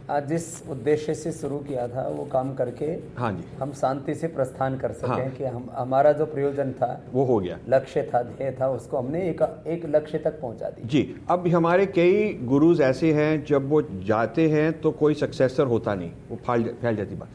जिस 0.09 0.45
उद्देश्य 0.69 1.13
से 1.15 1.31
शुरू 1.31 1.57
किया 1.59 1.87
था 1.87 2.07
वो 2.07 2.23
काम 2.25 2.53
करके 2.55 2.85
हाँ 3.17 3.31
जी। 3.31 3.43
हम 3.57 3.71
शांति 3.73 4.15
से 4.15 4.27
प्रस्थान 4.27 4.77
कर 4.77 4.91
सकें 4.91 5.07
हाँ। 5.07 5.29
कि 5.29 5.43
हम 5.43 5.69
हमारा 5.73 6.11
जो 6.11 6.25
प्रयोजन 6.25 6.71
था 6.71 6.89
वो 7.13 7.23
हो 7.25 7.39
गया। 7.39 7.57
लक्ष्य 7.69 8.01
था 8.13 8.21
ध्येय 8.23 8.51
था 8.61 8.69
उसको 8.69 8.97
हमने 8.97 9.21
एक 9.29 9.41
एक 9.67 9.85
लक्ष्य 9.85 10.17
तक 10.17 10.39
पहुँचा 10.41 10.69
दी 10.69 10.87
जी 10.87 11.15
अब 11.29 11.47
हमारे 11.47 11.85
कई 11.85 12.33
गुरुज 12.43 12.81
ऐसे 12.81 13.13
हैं 13.13 13.45
जब 13.45 13.69
वो 13.69 13.81
जाते 14.05 14.47
हैं 14.49 14.71
तो 14.81 14.91
कोई 14.91 15.13
सक्सेसर 15.13 15.67
होता 15.67 15.95
नहीं 15.95 16.11
वो 16.29 16.37
फैल 16.47 16.63
फैल 16.81 16.95
जाती 16.95 17.15
बात। 17.15 17.29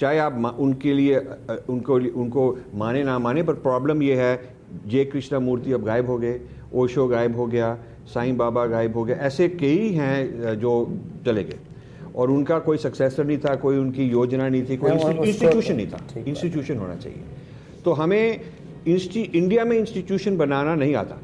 चाहे 0.00 0.18
आप 0.18 0.56
उनके 0.58 0.92
लिए 0.92 1.18
उनको 1.68 1.94
उनको 2.20 2.46
माने 2.74 3.02
ना 3.04 3.18
माने 3.18 3.42
पर 3.42 3.54
प्रॉब्लम 3.66 4.02
ये 4.02 4.16
है 4.16 4.32
जय 4.86 5.04
कृष्णा 5.04 5.38
मूर्ति 5.40 5.72
अब 5.72 5.84
गायब 5.84 6.06
हो 6.06 6.18
गए 6.18 6.40
ओशो 6.74 7.06
गायब 7.08 7.36
हो 7.36 7.46
गया 7.46 7.76
साईं 8.14 8.36
बाबा 8.36 8.66
गायब 8.66 8.96
हो 8.96 9.04
गया 9.04 9.16
ऐसे 9.26 9.48
कई 9.48 9.92
हैं 9.92 10.54
जो 10.60 10.72
चले 11.26 11.44
गए। 11.44 11.58
और 12.16 12.30
उनका 12.30 12.58
कोई 12.58 12.76
सक्सेसर 12.76 13.24
नहीं 13.24 13.38
था 13.38 13.54
कोई 13.54 13.76
उनकी 13.76 14.04
योजना 14.04 14.48
नहीं 14.48 14.68
थी 14.68 14.76
कोई 14.76 14.90
इंस्टीट्यूशन 14.90 15.76
नहीं 15.76 15.86
था। 15.86 16.00
इंस्टीट्यूशन 16.26 16.78
होना 16.78 16.96
चाहिए। 16.96 17.22
तो 17.84 17.92
हमें 17.92 18.40
इंडिया 18.86 19.64
में 19.64 19.78
इंस्टीट्यूशन 19.78 20.36
बनाना 20.36 20.74
नहीं 20.74 20.94
आता 20.94 21.18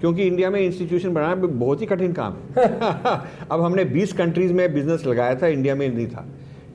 क्योंकि 0.00 0.22
इंडिया 0.22 0.50
में 0.50 0.60
इंस्टीट्यूशन 0.60 1.14
बनाना 1.14 1.34
बहुत 1.34 1.80
ही 1.80 1.86
कठिन 1.86 2.12
काम 2.12 2.32
है। 2.32 2.64
अब 3.50 3.60
हमने 3.60 3.84
20 3.84 4.12
कंट्रीज़ 4.12 4.52
में 4.52 4.74
बिज़नेस 4.74 5.06
लगाया 5.06 5.34
था 5.34 5.46
इंडिया 5.46 5.74
में 5.74 5.88
नहीं 5.88 6.06
था 6.06 6.26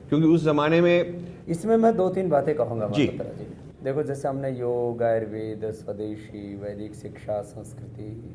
क्योंकि 0.08 0.26
उस 0.26 0.44
जमाने 0.44 0.80
में 0.80 1.26
इसमें 1.48 1.76
मैं 1.76 1.96
दो 1.96 2.08
तीन 2.08 2.28
बातें 2.28 2.54
कहूँगा 2.54 2.88
जी। 2.88 3.06
जी। 3.06 3.46
देखो 3.84 4.02
जैसे 4.02 4.28
हमने 4.28 4.50
योग 4.50 5.02
आयुर्वेद 5.02 5.70
स्वदेशी 5.70 6.56
वैदिक 6.56 6.94
शिक्षा 6.94 7.42
संस्कृति 7.42 8.34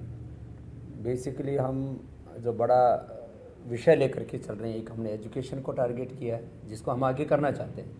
बेसिकली 1.03 1.55
हम 1.55 1.99
जो 2.39 2.53
बड़ा 2.53 2.81
विषय 3.69 3.95
लेकर 3.95 4.23
के 4.23 4.37
चल 4.37 4.53
रहे 4.53 4.71
हैं। 4.71 4.77
एक 4.77 4.91
हमने 4.91 5.11
एजुकेशन 5.11 5.59
को 5.59 5.71
टारगेट 5.71 6.17
किया 6.19 6.35
है 6.35 6.43
जिसको 6.69 6.91
हम 6.91 7.03
आगे 7.03 7.25
करना 7.25 7.51
चाहते 7.51 7.81
हैं 7.81 7.91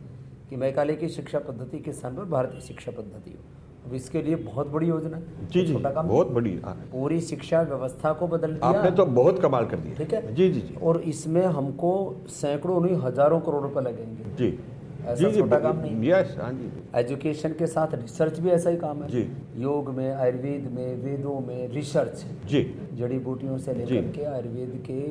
कि 0.50 0.56
मैकाले 0.58 0.96
की 0.96 1.08
शिक्षा 1.10 1.39
पद्धति 1.39 1.80
के 1.80 1.91
स्थान 1.94 2.15
पर 2.15 2.25
भारतीय 2.27 2.62
शिक्षा 2.62 2.91
पद्धति 2.91 3.32
हो। 3.32 3.38
अब 3.86 3.94
इसके 3.96 4.22
लिए 4.22 4.36
बहुत 4.38 4.68
बड़ी 4.68 4.88
योजना 4.88 5.20
जी 5.44 5.62
जी 5.62 5.74
छोटा 5.74 5.89
काम 5.91 6.08
बहुत 6.08 6.32
बड़ी। 6.32 6.50
पूरी 6.65 7.20
शिक्षा 7.22 7.62
व्यवस्था 7.62 8.12
को 8.13 8.27
बदल 8.27 8.53
दिया। 8.53 8.68
आपने 8.70 8.91
तो 8.91 9.06
बहुत 9.08 9.39
कमाल 9.41 9.65
कर 9.65 9.77
दिया। 9.77 9.96
ठीक 9.96 10.13
है? 10.13 10.34
जी 10.36 10.50
जी 10.50 10.62
जी। 10.62 10.75
और 10.75 11.01
इसमें 11.03 11.46
हमको 11.48 11.94
सैकड़ों 12.32 12.82
नहीं 12.82 12.96
हज़ारों 13.01 13.39
करोड़ 13.39 13.62
रुपए 13.63 13.82
लगेंगे। 13.82 14.36
जी। 14.36 14.58
ऐसा 15.03 15.32
छोटा 15.32 15.60
काम 15.60 15.80
नहीं। 15.80 16.10
यस 16.10 16.36
हाँ 16.39 16.51
जी 16.53 16.72
एजुकेशन 16.96 17.53
के 17.53 17.68
साथ 17.68 17.94
रिसर्च 17.96 18.39
भी 18.39 18.50
ऐसा 18.50 18.70
ही 18.70 18.77
काम 18.77 19.01
है। 19.03 19.10
जी। 19.10 19.27
योग 19.58 19.89
में 19.89 20.12
आयुर्वेद 20.12 20.72
में 20.72 20.96
वेदों 21.03 21.39
में 21.39 21.68
रिसर्च। 21.70 22.25
जी। 22.48 22.62
जड़ी 22.94 23.20
बूटियों 23.20 23.58
से 23.58 23.74
लेकर 23.74 24.12
के 24.12 24.25
आयुर्वेद 24.25 24.84
के 24.89 25.01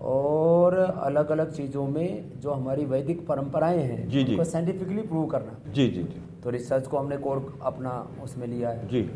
और 0.00 0.74
अलग 0.74 1.30
अलग 1.30 1.52
चीज़ों 1.52 1.86
में 1.86 2.40
जो 2.40 2.50
हमारी 2.50 2.84
वैदिक 2.84 3.26
परंपराएँ 3.26 3.78
हैं 3.78 4.08
जी, 4.08 4.24
जी। 4.24 4.44
साइंटिफिकली 4.44 5.02
प्रूव 5.02 5.26
करना। 5.26 5.72
जी 5.72 5.88
जी 5.88 6.02
जी। 6.02 6.22
तो 6.44 6.50
रिसर्च 6.50 6.86
को 6.86 6.98
हमने 6.98 7.16
कोर 7.16 7.58
अपना 7.62 8.08
उसमें 8.24 8.46
लिया 8.46 8.70
है। 8.70 8.88
जी। 8.88 9.10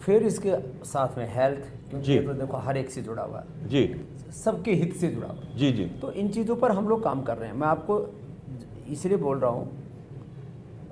फिर 0.00 0.22
इसके 0.22 0.54
साथ 0.84 1.18
में 1.18 1.34
हेल्थ 1.34 1.68
क्योंकि 1.90 2.06
जी। 2.06 2.18
तो 2.18 2.32
देखो 2.32 2.56
हर 2.56 2.76
एक 2.76 2.90
से 2.90 3.02
जुड़ा 3.02 3.22
हुआ 3.22 3.38
है। 3.38 3.68
जी। 3.68 4.06
सबके 4.32 4.72
हित 4.72 4.94
से 4.94 5.08
जुड़ा 5.08 5.28
हुआ 5.28 5.42
है। 5.42 5.56
जी 5.56 5.72
जी। 5.72 5.84
तो 5.84 6.12
इन 6.12 6.28
चीज़ों 6.28 6.56
पर 6.56 6.72
हम 6.72 6.88
लोग 6.88 7.02
काम 7.04 7.22
कर 7.22 7.36
रहे 7.36 7.48
हैं। 7.48 7.56
मैं 7.56 7.68
आपको 7.68 8.06
इसलिए 8.88 9.16
बोल 9.16 9.38
रहा 9.38 9.50
हूँ 9.50 9.70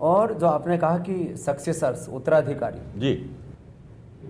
और 0.00 0.32
जो 0.34 0.46
आपने 0.46 0.78
कहा 0.78 0.98
कि 0.98 1.36
सक्सेसर्स 1.36 2.08
उत्तराधिकारी। 2.08 3.00
जी। 3.00 3.30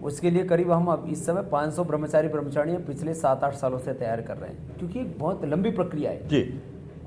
उसके 0.02 0.30
लिए 0.30 0.44
करीब 0.44 0.70
हम 0.72 0.86
अब 0.86 1.06
इस 1.10 1.24
समय 1.26 1.42
500 1.52 1.84
ब्रह्मचारी 1.84 2.28
ब्रह्मचारियाँ 2.28 2.80
पिछले 2.80 3.14
सात 3.14 3.44
आठ 3.44 3.54
सालों 3.54 3.78
से 3.78 3.92
तैयार 3.92 4.20
कर 4.20 4.36
रहे 4.36 4.50
हैं 4.50 4.76
क्योंकि 4.78 5.00
एक 5.00 5.18
बहुत 5.18 5.44
लंबी 5.44 5.70
प्रक्रिया 5.70 6.10
है। 6.10 6.28
जी। 6.28 6.60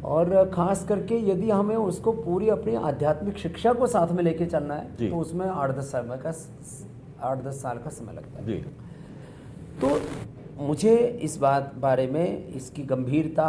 और 0.06 0.52
खास 0.54 0.86
करके 0.86 1.18
यदि 1.30 1.50
हमें 1.50 1.76
उसको 1.76 2.12
पूरी 2.12 2.50
अपनी 2.50 2.76
आध्यात्मिक 2.76 3.38
शिक्षा 3.38 3.74
को 3.74 3.88
साथ 3.88 4.12
में 4.12 4.24
लेके 4.24 4.46
चलना 4.46 4.76
है 4.76 5.10
तो 5.10 5.18
उसमें 5.18 5.46
आठ 5.48 5.72
दस 5.72 5.92
साल 5.92 6.10
का 6.26 6.34
आठ 7.22 7.44
दस 7.44 7.62
साल 7.62 7.78
का 7.78 7.90
समय 7.90 8.14
लगता 8.14 8.40
है। 8.40 8.46
जी। 8.46 8.54
तो 9.82 10.00
मुझे 10.64 10.96
इस 11.24 11.38
बात 11.38 11.72
बारे 11.78 12.08
में 12.08 12.48
इसकी 12.48 12.84
गंभीरता 12.84 13.48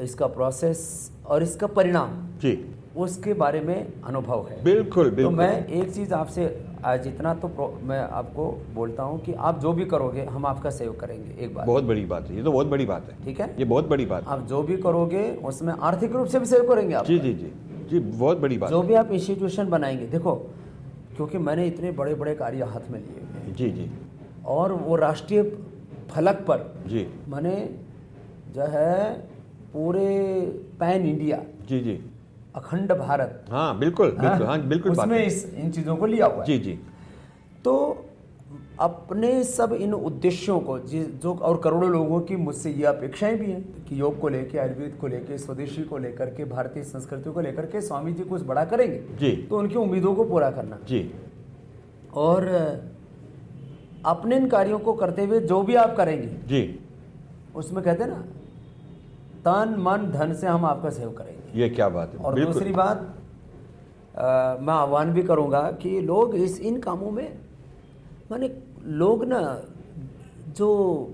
इसका 0.00 0.26
प्रोसेस 0.26 0.80
और 1.26 1.42
इसका 1.42 1.66
परिणाम 1.66 2.16
जी। 2.38 2.52
उसके 2.96 3.32
बारे 3.34 3.60
में 3.60 4.02
अनुभव 4.02 4.46
है। 4.48 4.62
बिल्कुल 4.64 5.10
बिल्कुल। 5.10 5.10
तो 5.10 5.14
बिल्कुल। 5.14 5.34
मैं 5.36 5.66
एक 5.66 5.90
चीज़ 5.92 6.14
आपसे 6.14 6.46
आज 6.84 7.06
इतना 7.06 7.32
तो 7.34 7.48
मैं 7.82 7.98
आपको 8.00 8.44
बोलता 8.74 9.02
हूँ 9.02 9.18
कि 9.20 9.32
आप 9.32 9.58
जो 9.60 9.72
भी 9.72 9.84
करोगे 9.84 10.22
हम 10.24 10.46
आपका 10.46 10.70
सहयोग 10.70 10.98
करेंगे 11.00 11.44
एक 11.44 11.54
बार 11.54 11.66
बहुत 11.66 11.84
बड़ी 11.84 12.04
बात 12.04 12.28
है 12.30 12.36
ये 12.36 12.42
तो 12.42 12.52
बहुत 12.52 12.66
बड़ी 12.66 12.86
बात 12.86 13.08
है। 13.10 13.24
ठीक 13.24 13.40
है? 13.40 13.54
ये 13.58 13.64
बहुत 13.64 13.88
बड़ी 13.88 14.06
बात 14.06 14.22
है। 14.22 14.28
आप 14.28 14.46
जो 14.46 14.62
भी 14.62 14.76
करोगे 14.76 15.22
उसमें 15.44 15.72
आर्थिक 15.72 16.12
रूप 16.12 16.26
से 16.26 16.38
भी 16.38 16.46
सहयोग 16.46 16.68
करेंगे 16.68 16.94
आप। 16.94 17.06
जी 17.06 17.18
जी 17.18 17.32
जी। 17.34 17.52
जी 17.90 17.98
बहुत 18.00 18.38
बड़ी 18.38 18.58
बात 18.58 18.70
जो 18.70 18.82
भी 18.82 18.94
आप 18.94 19.10
इंस्टीट्यूशन 19.12 19.68
बनाएँगे 19.70 20.06
देखो 20.06 20.34
क्योंकि 21.16 21.38
मैंने 21.38 21.66
इतने 21.66 21.90
बड़े 21.92 22.14
बड़े 22.14 22.34
कार्य 22.34 22.64
हाथ 22.64 22.90
में 22.90 23.00
लिए 23.00 23.52
जी 23.54 23.70
जी। 23.70 23.90
और 24.46 24.72
वो 24.72 24.96
राष्ट्रीय 24.96 25.42
फलक 26.10 26.44
पर 26.48 26.82
जी। 26.86 27.06
मैंने 27.28 27.54
जो 28.54 28.66
है 28.68 29.12
पूरे 29.72 30.08
पैन 30.80 31.06
इंडिया 31.06 31.42
जी 31.68 31.80
जी। 31.80 32.00
अखंड 32.56 32.92
भारत। 32.92 33.44
हाँ 33.50 33.78
बिल्कुल 33.78 34.16
हाँ, 34.18 34.28
बिल्कुल 34.28 34.46
हाँ 34.46 34.60
बिल्कुल 34.60 34.92
उसमें। 34.92 35.26
इस 35.26 35.54
इन 35.54 35.70
चीज़ों 35.70 35.96
को 35.96 36.06
लिया 36.06 36.26
हुआ 36.26 36.44
जी 36.44 36.58
जी। 36.58 36.78
तो 37.64 38.04
अपने 38.80 39.44
सब 39.44 39.72
इन 39.72 39.94
उद्देश्यों 39.94 40.60
को 40.60 40.78
जि- 40.78 41.26
और 41.26 41.56
करोड़ों 41.56 41.90
लोगों 41.90 42.20
की 42.20 42.36
मुझसे 42.36 42.70
ये 42.70 42.84
अपेक्षाएँ 42.84 43.36
भी 43.36 43.46
हैं 43.52 43.84
कि 43.84 44.00
योग 44.00 44.20
को 44.20 44.28
लेकर 44.28 44.58
आयुर्वेद 44.58 44.98
को 45.00 45.06
लेकर 45.06 45.36
स्वदेशी 45.36 45.82
को 45.82 45.98
लेकर 45.98 46.26
के 46.26 46.44
भारतीय 46.44 46.82
संस्कृति 46.82 47.30
को 47.30 47.40
लेकर 47.40 47.66
के 47.66 47.80
स्वामी 47.80 48.12
जी 48.12 48.24
कुछ 48.24 48.42
बड़ा 48.42 48.64
करेंगे 48.64 49.02
जी। 49.16 49.36
तो 49.36 49.58
उनकी 49.58 49.74
उम्मीदों 49.74 50.14
को 50.14 50.24
पूरा 50.24 50.50
करना। 50.50 50.78
जी। 50.88 51.14
और 52.14 52.48
अपने 54.06 54.36
इन 54.36 54.48
कार्यों 54.48 54.78
को 54.78 54.92
करते 54.92 55.24
हुए 55.24 55.40
जो 55.40 55.62
भी 55.62 55.74
आप 55.74 55.96
करेंगे 55.96 56.26
जी। 56.26 56.78
उसमें 57.54 57.84
कहते 57.84 58.04
ना 58.04 58.24
तन 59.44 59.74
मन 59.78 60.10
धन 60.10 60.34
से 60.34 60.46
हम 60.46 60.64
आपका 60.64 60.90
सहयोग 60.90 61.18
करेंगे। 61.18 61.29
ये 61.54 61.68
क्या 61.68 61.88
बात 61.88 62.14
है? 62.14 62.18
और 62.18 62.40
दूसरी 62.40 62.72
बात 62.72 62.98
अ, 64.10 64.56
मैं 64.60 64.74
आह्वान 64.74 65.12
भी 65.12 65.22
करूँगा 65.22 65.60
कि 65.82 66.00
लोग 66.02 66.34
इस 66.36 66.58
इन 66.60 66.78
कामों 66.80 67.10
में 67.10 67.28
माने 68.30 68.50
लोग 68.98 69.24
ना 69.24 69.40
जो 70.56 70.68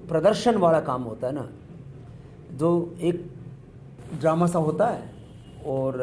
प्रदर्शन 0.09 0.57
वाला 0.57 0.81
काम 0.81 1.03
होता 1.03 1.27
है 1.27 1.35
ना 1.35 1.49
जो 2.53 2.71
एक 3.01 3.25
ड्रामा 4.21 4.47
सा 4.47 4.59
होता 4.59 4.87
है 4.87 5.03
और 5.67 5.99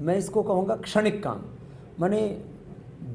मैं 0.00 0.16
इसको 0.16 0.42
कहूँगा 0.42 0.76
क्षणिक 0.78 1.22
काम। 1.22 1.40
माने 2.00 2.20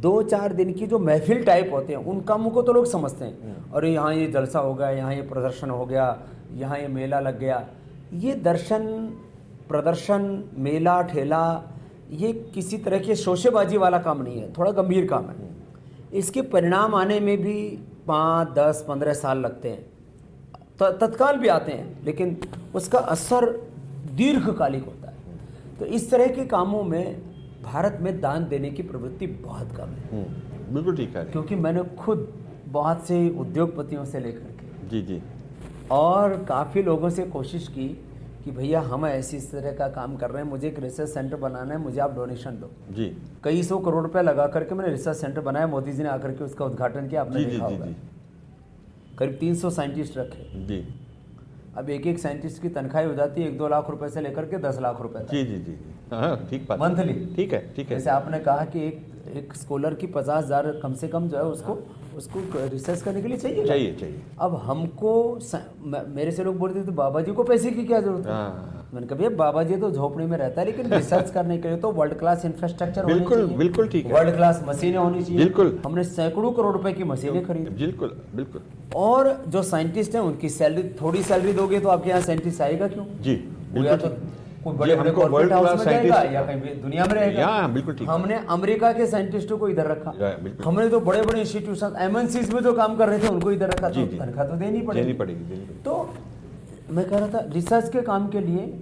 दो 0.01 0.21
चार 0.23 0.53
दिन 0.53 0.73
की 0.73 0.87
जो 0.87 0.99
महफिल 0.99 1.43
टाइप 1.45 1.69
होते 1.73 1.93
हैं 1.93 2.03
उन 2.05 2.21
कामों 2.21 2.51
को 2.51 2.61
तो 2.61 2.73
लोग 2.73 2.85
समझते 2.85 3.25
हैं। 3.25 3.71
अरे 3.71 3.91
यहाँ 3.93 4.13
ये 4.15 4.27
जलसा 4.31 4.59
हो 4.59 4.73
गया 4.73 4.89
यहाँ 4.91 5.13
ये 5.15 5.21
प्रदर्शन 5.27 5.69
हो 5.69 5.85
गया 5.85 6.07
यहाँ 6.53 6.79
ये 6.79 6.87
मेला 6.89 7.19
लग 7.19 7.39
गया। 7.39 7.65
ये 8.13 8.35
दर्शन 8.43 8.87
प्रदर्शन 9.69 10.43
मेला 10.57 11.01
ठेला 11.01 11.63
ये 12.11 12.51
किसी 12.53 12.77
तरह 12.77 12.99
के 12.99 13.15
शोशेबाजी 13.15 13.77
वाला 13.77 13.99
काम 13.99 14.21
नहीं 14.21 14.41
है 14.41 14.53
थोड़ा 14.53 14.71
गंभीर 14.71 15.07
काम 15.07 15.25
है। 15.25 15.35
इसके 16.13 16.41
परिणाम 16.41 16.95
आने 16.95 17.19
में 17.19 17.37
भी 17.37 17.79
पाँच 18.07 18.49
दस 18.49 18.85
पंद्रह 18.87 19.13
साल 19.13 19.37
लगते 19.37 19.69
हैं। 19.69 19.85
त- 20.81 20.97
तत्काल 21.01 21.37
भी 21.37 21.47
आते 21.47 21.71
हैं 21.71 22.03
लेकिन 22.03 22.37
उसका 22.75 22.99
असर 22.99 23.49
दीर्घकालिक 24.15 24.85
होता 24.85 25.07
है। 25.07 25.17
तो 25.79 25.85
इस 25.85 26.11
तरह 26.11 26.27
के 26.27 26.45
कामों 26.45 26.83
में 26.83 27.21
भारत 27.63 27.97
में 28.01 28.21
दान 28.21 28.47
देने 28.47 28.69
की 28.69 28.83
प्रवृत्ति 28.83 29.27
बहुत 29.27 29.71
कम 29.71 29.85
है। 29.85 30.23
हम्म, 30.23 30.73
बिल्कुल 30.73 30.97
ठीक 30.97 31.17
है। 31.17 31.25
क्योंकि 31.25 31.55
मैंने 31.55 31.83
खुद 31.83 32.33
बहुत 32.65 33.07
से 33.07 33.29
उद्योगपतियों 33.29 34.05
से 34.05 34.19
लेकर 34.19 34.39
के 34.39 34.89
जी 34.89 35.01
जी। 35.01 35.21
और 35.91 36.43
काफ़ी 36.43 36.83
लोगों 36.83 37.09
से 37.09 37.25
कोशिश 37.25 37.67
की 37.67 38.05
कि 38.45 38.51
भैया 38.51 38.79
हम 38.81 39.05
ऐसी 39.05 39.37
इस 39.37 39.51
तरह 39.51 39.71
का 39.71 39.87
काम 39.87 40.15
कर 40.15 40.31
रहे 40.31 40.43
हैं 40.43 40.49
मुझे 40.49 40.67
एक 40.67 40.79
रिसर्च 40.79 41.09
सेंटर 41.09 41.35
बनाना 41.35 41.73
है 41.73 41.79
मुझे 41.79 41.99
आप 41.99 42.15
डोनेशन 42.15 42.59
दो। 42.59 42.69
जी। 42.93 43.05
कई 43.43 43.63
सौ 43.63 43.77
करोड़ 43.77 44.03
रुपया 44.03 44.21
लगा 44.21 44.47
करके 44.47 44.75
मैंने 44.75 44.91
रिसर्च 44.91 45.17
सेंटर 45.17 45.41
बनाया 45.41 45.67
मोदी 45.67 45.91
जी 45.91 46.03
ने 46.03 46.09
आकर 46.09 46.31
के 46.31 46.43
उसका 46.43 46.65
उद्घाटन 46.65 47.07
किया 47.07 47.21
आपने 47.21 47.39
जी 47.39 47.45
देखा 47.45 47.67
जी 47.67 47.75
होगा। 47.75 47.85
जी। 47.85 47.95
करीब 49.17 49.39
300 49.39 49.69
साइंटिस्ट 49.69 50.17
रखे। 50.17 50.65
जी। 50.65 50.83
अब 51.77 51.89
एक 51.89 52.07
एक 52.07 52.19
साइंटिस्ट 52.19 52.61
की 52.61 52.69
तनख्वाही 52.69 53.07
हो 53.07 53.13
जाती 53.13 53.41
है 53.41 53.47
एक 53.47 53.57
दो 53.57 53.67
लाख 53.67 53.89
रुपए 53.89 54.09
से 54.09 54.21
लेकर 54.21 54.45
के 54.45 54.57
दस 54.57 54.79
लाख 54.81 55.01
रुपए 55.01 55.25
जी 55.31 55.43
जी 55.43 55.57
जी। 55.57 55.77
हाँ 56.15 56.47
ठीक 56.49 56.67
बात 56.69 56.79
मंथली। 56.79 57.13
ठीक 57.35 57.53
है 57.53 57.59
ठीक 57.75 57.89
है। 57.89 57.97
जैसे 57.97 58.09
आपने 58.09 58.39
कहा 58.41 58.65
कि 58.65 58.85
एक 58.87 59.01
एक 59.37 59.53
स्कॉलर 59.55 59.93
की 59.93 60.07
पचास 60.09 60.43
हज़ार 60.43 60.71
कम 60.81 60.93
से 60.93 61.07
कम 61.07 61.27
जो 61.29 61.37
है 61.37 61.43
उसको 61.45 61.77
उसको 62.17 62.39
रिसर्च 62.71 63.01
करने 63.01 63.21
के 63.21 63.27
लिए 63.27 63.37
चाहिए 63.37 63.65
चाहिए 63.65 63.93
चाहिए। 63.95 64.19
अब 64.39 64.55
हमको 64.65 65.13
मेरे 65.85 66.31
से 66.31 66.43
लोग 66.43 66.57
बोलते 66.57 66.83
थे 66.87 66.91
बाबा 66.93 67.21
जी 67.21 67.31
को 67.31 67.43
पैसे 67.43 67.71
की 67.71 67.85
क्या 67.85 67.99
ज़रूरत 68.01 68.25
है? 68.25 68.33
हाँ। 68.33 68.89
मैंने 68.93 69.07
कहा 69.07 69.17
भैया 69.17 69.29
बाबा 69.37 69.63
जी 69.63 69.75
तो 69.77 69.89
झोपड़ी 69.91 70.25
में 70.25 70.37
रहता 70.37 70.61
है 70.61 70.65
लेकिन 70.67 70.91
रिसर्च 70.93 71.31
करने 71.31 71.57
के 71.57 71.67
लिए 71.67 71.77
तो 71.77 71.91
वर्ल्ड 71.91 72.17
क्लास 72.19 72.45
इंफ्रास्ट्रक्चर 72.45 73.05
बिल्कुल, 73.05 73.45
बिल्कुल 73.57 73.87
ठीक 73.87 74.05
है। 74.05 74.13
वर्ल्ड 74.13 74.35
क्लास 74.35 74.61
मशीनें 74.67 74.97
होनी 74.97 75.23
चाहिए। 75.23 75.37
बिल्कुल। 75.37 75.79
हमने 75.85 76.03
सैकड़ों 76.03 76.51
करोड़ 76.51 76.73
रुपए 76.73 76.93
की 76.93 77.03
मशीनें 77.13 77.43
खरीदी। 77.45 77.75
बिल्कुल 77.75 78.15
बिल्कुल। 78.35 78.61
और 78.95 79.33
जो 79.47 79.63
साइंटिस्ट 79.63 80.15
हैं 80.15 80.21
उनकी 80.21 80.49
सैलरी 80.51 80.83
थोड़ी 81.01 81.23
सैलरी 81.23 81.53
दोगे 81.53 81.79
तो 81.79 81.89
आपके 81.89 82.09
यहाँ 82.09 82.21
साइंटिस्ट 82.21 82.61
आएगा 82.61 82.87
क्यों? 82.87 83.05
जी 83.21 83.35
तो 83.75 84.15
कोई 84.63 84.73
बड़े 84.73 84.95
बड़े 84.95 85.11
world 85.11 85.51
house 85.51 85.77
में 85.77 85.85
जाएगा 85.85 86.21
या 86.31 86.41
कहीं 86.41 86.61
भी 86.61 86.73
दुनिया 86.81 87.05
में 87.05 87.13
रहेगा? 87.13 87.67
बिल्कुल 87.67 87.95
ठीक। 87.95 88.09
हमने 88.09 88.35
अमेरिका 88.49 88.91
के 88.93 89.07
साइंटिस्टों 89.07 89.57
को 89.57 89.69
इधर 89.69 89.87
रखा। 89.87 90.11
हमने 90.65 90.87
तो 90.89 90.99
बड़े 91.01 91.21
बड़े 91.21 91.39
इंस्टीट्यूशन 91.41 91.95
एमएनसीज 92.01 92.53
में 92.53 92.61
जो 92.63 92.73
काम 92.73 92.95
कर 92.97 93.09
रहे 93.09 93.19
थे 93.19 93.27
उनको 93.27 93.51
इधर 93.51 93.69
रखा 93.69 93.89
जी, 93.89 94.05
तो 94.05 94.17
तनख्वाह 94.17 94.47
तो 94.47 94.55
देनी 94.55 94.81
पड़ेगी। 94.81 95.13
पड़ेगी 95.13 95.43
देनी 95.43 95.61
पड़ेगी। 95.61 95.81
तो 95.85 96.13
मैं 96.91 97.05
कह 97.09 97.17
रहा 97.17 97.27
था 97.27 97.45
रिसर्च 97.53 97.89
के 97.89 98.01
काम 98.03 98.27
के 98.27 98.39
लिए 98.41 98.73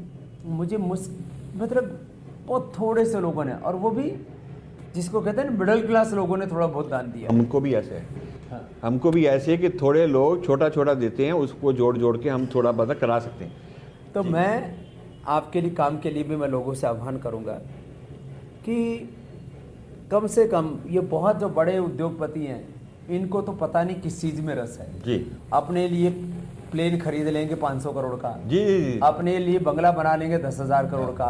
मुझे 0.45 0.77
मतलब 0.77 1.99
बहुत 2.47 2.71
थोड़े 2.79 3.05
से 3.05 3.19
लोगों 3.21 3.43
ने 3.45 3.53
और 3.55 3.75
वो 3.75 3.89
भी 3.89 4.11
जिसको 4.95 5.21
कहते 5.21 5.41
हैं 5.41 5.49
ना 5.49 5.57
मिडिल 5.57 5.85
क्लास 5.87 6.13
लोगों 6.13 6.37
ने 6.37 6.47
थोड़ा 6.47 6.67
बहुत 6.67 6.89
दान 6.89 7.11
दिया। 7.11 7.29
हमको 7.29 7.59
भी 7.61 7.73
ऐसे 7.73 7.95
है। 7.95 8.05
हाँ। 8.51 8.61
हमको 8.83 9.11
भी 9.11 9.25
ऐसे 9.25 9.51
है 9.51 9.57
कि 9.57 9.69
थोड़े 9.81 10.05
लोग 10.07 10.45
छोटा 10.45 10.69
छोटा 10.69 10.93
देते 10.95 11.25
हैं 11.25 11.33
उसको 11.33 11.73
जोड़ 11.73 11.97
जोड़ 11.97 12.17
के 12.17 12.29
हम 12.29 12.45
थोड़ा 12.55 12.71
बहुत 12.71 12.99
करा 12.99 13.19
सकते 13.19 13.45
हैं। 13.45 13.53
तो 14.13 14.23
मैं 14.23 14.51
आपके 15.27 15.61
लिए 15.61 15.71
काम 15.71 15.97
के 15.99 16.09
लिए 16.09 16.23
भी 16.23 16.35
मैं 16.35 16.47
लोगों 16.47 16.73
से 16.73 16.87
आह्वान 16.87 17.17
करूँगा 17.17 17.53
कि 18.65 18.77
कम 20.11 20.27
से 20.27 20.45
कम 20.47 20.77
ये 20.89 20.99
बहुत 20.99 21.39
जो 21.39 21.49
बड़े 21.49 21.77
उद्योगपति 21.79 22.45
हैं 22.45 22.63
इनको 23.09 23.41
तो 23.41 23.51
पता 23.51 23.83
नहीं 23.83 24.01
किस 24.01 24.19
चीज़ 24.21 24.41
में 24.41 24.53
रस 24.55 24.77
है। 24.81 24.87
जी। 25.01 25.31
अपने 25.53 25.87
लिए 25.87 26.09
प्लेन 26.71 26.99
खरीद 26.99 27.27
लेंगे 27.27 27.55
500 27.55 27.93
करोड़ 27.93 28.15
का। 28.15 28.31
जी। 28.47 28.99
अपने 29.03 29.37
लिए 29.39 29.59
बंगला 29.59 29.91
बना 29.91 30.15
लेंगे 30.15 30.37
दस 30.37 30.59
हज़ार 30.59 30.89
करोड़ 30.89 31.09
का। 31.11 31.29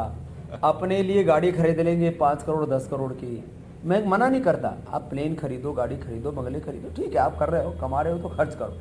अपने 0.63 1.01
लिए 1.03 1.23
गाड़ी 1.23 1.51
खरीद 1.51 1.79
लेंगे 1.79 2.09
पाँच 2.09 2.43
करोड़ 2.43 2.65
दस 2.65 2.87
करोड़ 2.87 3.11
की। 3.13 3.43
मैं 3.85 4.05
मना 4.07 4.27
नहीं 4.29 4.41
करता 4.41 4.75
आप 4.89 5.07
प्लेन 5.09 5.35
खरीदो 5.35 5.71
गाड़ी 5.73 5.97
खरीदो 5.97 6.31
बंगले 6.31 6.59
खरीदो 6.59 6.89
ठीक 6.95 7.13
है 7.13 7.19
आप 7.19 7.37
कर 7.37 7.49
रहे 7.49 7.63
हो 7.65 7.71
कमा 7.81 8.01
रहे 8.01 8.13
हो 8.13 8.19
तो 8.19 8.29
खर्च 8.29 8.55
करो। 8.55 8.77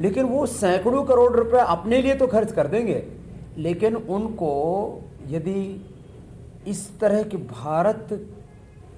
लेकिन 0.00 0.24
वो 0.24 0.44
सैकड़ों 0.46 1.02
करोड़ 1.04 1.32
रुपए 1.32 1.58
अपने 1.58 2.00
लिए 2.02 2.14
तो 2.14 2.26
खर्च 2.26 2.52
कर 2.52 2.66
देंगे। 2.66 3.02
लेकिन 3.60 3.96
उनको 3.96 4.50
यदि 5.28 5.86
इस 6.66 6.98
तरह 6.98 7.22
की 7.22 7.36
भारत 7.36 8.08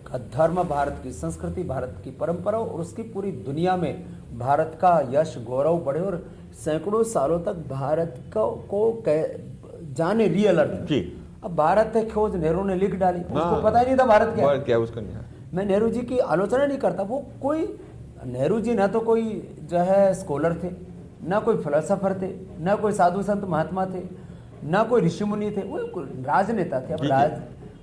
का 0.06 0.18
धर्म 0.18 0.62
भारत 0.62 1.00
की 1.02 1.12
संस्कृति 1.12 1.62
भारत 1.62 1.96
की 2.04 2.10
परंपरा 2.10 2.58
और 2.58 2.80
उसकी 2.80 3.02
पूरी 3.02 3.32
दुनिया 3.32 3.76
में 3.76 4.04
भारत 4.38 4.78
का 4.80 5.08
यश 5.10 5.38
गौरव 5.46 5.78
बढ़े 5.78 6.00
और 6.00 6.26
सैकड़ों 6.64 7.02
सालों 7.04 7.40
तक 7.40 7.52
भारत 7.52 8.20
को, 8.34 8.50
को 8.50 8.92
कै- 8.92 9.40
जाने 9.96 10.26
रियल 10.28 10.58
अर्थ 10.58 10.88
जी। 10.88 11.22
अब 11.44 11.56
भारत 11.56 11.92
है 11.96 12.10
खोज 12.10 12.36
नेहरू 12.36 12.64
ने 12.64 12.74
लिख 12.74 12.94
डाली। 12.94 13.20
उसको 13.20 13.38
हाँ। 13.38 13.62
पता 13.62 13.78
ही 13.78 13.86
नहीं 13.86 13.96
था 13.96 14.04
भारत 14.04 14.34
क्या। 14.34 14.46
और 14.46 14.58
क्या 14.58 14.78
उसका 14.78 15.00
नहीं 15.00 15.16
मैं 15.54 15.66
नेहरू 15.66 15.88
जी 15.88 16.00
की 16.00 16.18
आलोचना 16.18 16.66
नहीं 16.66 16.78
करता। 16.78 17.02
वो 17.02 17.24
कोई 17.42 17.78
नेहरू 18.26 18.60
जी 18.60 18.74
ना 18.74 18.86
तो 18.86 19.00
कोई 19.00 19.22
जो 19.70 19.78
है 19.78 20.14
स्कॉलर 20.14 20.54
थे 20.64 20.70
ना 21.28 21.40
कोई 21.40 21.56
फिलोसफर 21.56 22.22
थे 22.22 22.28
ना 22.60 22.74
कोई 22.74 22.92
साधु 22.92 23.22
संत 23.22 23.44
महात्मा 23.44 23.86
थे। 23.86 24.21
ना 24.64 24.82
कोई 24.84 25.00
ऋषि 25.02 25.24
मुनि 25.24 25.50
थे 25.50 25.62
वो 25.62 25.78
राजनेता 25.96 26.80
थे 26.80 26.94
अब। 26.94 27.04
राज 27.04 27.40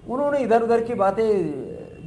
उन्होंने 0.08 0.40
इधर 0.40 0.64
उधर 0.64 0.84
की 0.84 0.94
बातें 0.96 1.28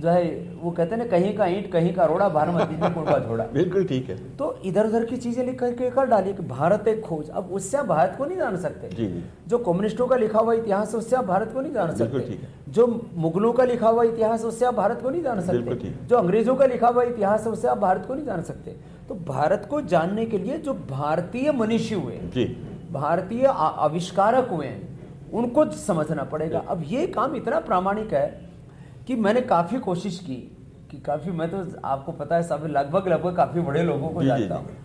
जो 0.01 0.09
है 0.09 0.23
वो 0.63 0.71
कहते 0.71 0.97
ना 0.97 1.05
कहीं 1.07 1.35
का 1.37 1.47
ईंट 1.47 1.71
कहीं 1.73 1.93
का 1.95 2.05
रोड़ा 2.05 2.29
बारमती 2.29 2.77
में 2.77 2.93
कुड़का 2.95 3.19
झोड़ा 3.19 3.45
बिल्कुल 3.53 3.85
ठीक 3.85 4.09
है। 4.11 4.17
तो 4.37 4.47
इधर 4.65 4.87
उधर 4.87 5.05
की 5.05 5.17
चीज़ें 5.17 5.45
लिख 5.47 5.59
करके 5.59 5.91
कर 5.91 6.07
डाली 6.07 6.33
कि 6.33 6.43
भारत 6.45 6.89
एक 6.89 7.01
खोज। 7.01 7.29
अब 7.31 7.51
उससे 7.53 7.77
आप 7.79 7.87
भारत 7.87 8.15
को 8.19 8.25
नहीं 8.25 8.39
जान 8.39 8.57
सकते। 8.57 8.89
जी 8.89 9.07
जी। 9.07 9.23
जो 9.49 9.59
कम्युनिस्टों 9.61 10.07
का 10.07 10.17
लिखा 10.17 10.39
हुआ 10.39 10.55
इतिहास 10.55 10.93
है 10.93 10.99
उससे 10.99 11.17
आप 11.17 11.25
भारत 11.25 11.53
को 11.53 11.61
नहीं 11.61 11.73
जान 11.73 11.95
सकते। 11.95 12.21
ठीक 12.21 12.41
है। 12.41 12.49
जो 12.69 12.87
मुगलों 13.17 13.53
का 13.53 13.65
लिखा 13.65 13.89
हुआ 13.89 14.03
इतिहास 14.05 14.41
है 14.41 14.47
उससे 14.47 14.67
आप 14.67 14.75
भारत 14.75 15.03
को 15.03 15.11
नहीं 15.11 15.23
जान 15.23 15.41
सकते। 15.41 15.93
जो 16.03 16.17
अंग्रेज़ों 16.17 16.57
का 16.57 16.67
लिखा 16.67 16.89
हुआ 16.89 17.03
इतिहास 17.05 17.47
है 17.47 17.53
उससे 17.53 17.69
आप 17.69 17.79
भारत 17.79 18.07
को 18.07 18.15
नहीं 18.15 18.25
जान 18.25 18.43
सकते। 18.43 18.77
तो 19.09 19.15
भारत 19.27 19.67
को 19.71 19.81
जानने 19.87 20.27
के 20.27 20.39
लिए 20.39 20.59
जो 20.59 20.75
भारतीय 20.91 21.53
मनुष्य 21.53 21.95
हुए 21.95 22.19
जी। 22.35 22.45
भारतीय 22.93 23.47
आविष्कारक 23.47 24.49
हुए 24.49 24.67
हैं 24.67 25.31
उनको 25.33 25.65
समझना 25.73 26.23
पड़ेगा। 26.25 26.63
अब 26.69 26.83
ये 26.87 27.07
काम 27.09 27.37
इतना 27.37 27.61
प्रामाणिक 27.61 28.13
है 28.15 28.27
कि 29.07 29.15
मैंने 29.17 29.41
काफ़ी 29.41 29.79
कोशिश 29.81 30.19
की 30.19 30.37
कि 30.91 30.99
काफ़ी 31.01 31.31
मैं 31.33 31.51
तो 31.51 31.65
आपको 31.85 32.13
पता 32.13 32.37
है 32.37 32.43
सब 32.43 32.67
लगभग 32.71 33.09
लगभग 33.09 33.37
काफ़ी 33.37 33.61
बड़े 33.61 33.83
लोगों 33.83 34.09
को 34.09 34.23
जानता 34.23 34.55
हूँ। 34.55 34.77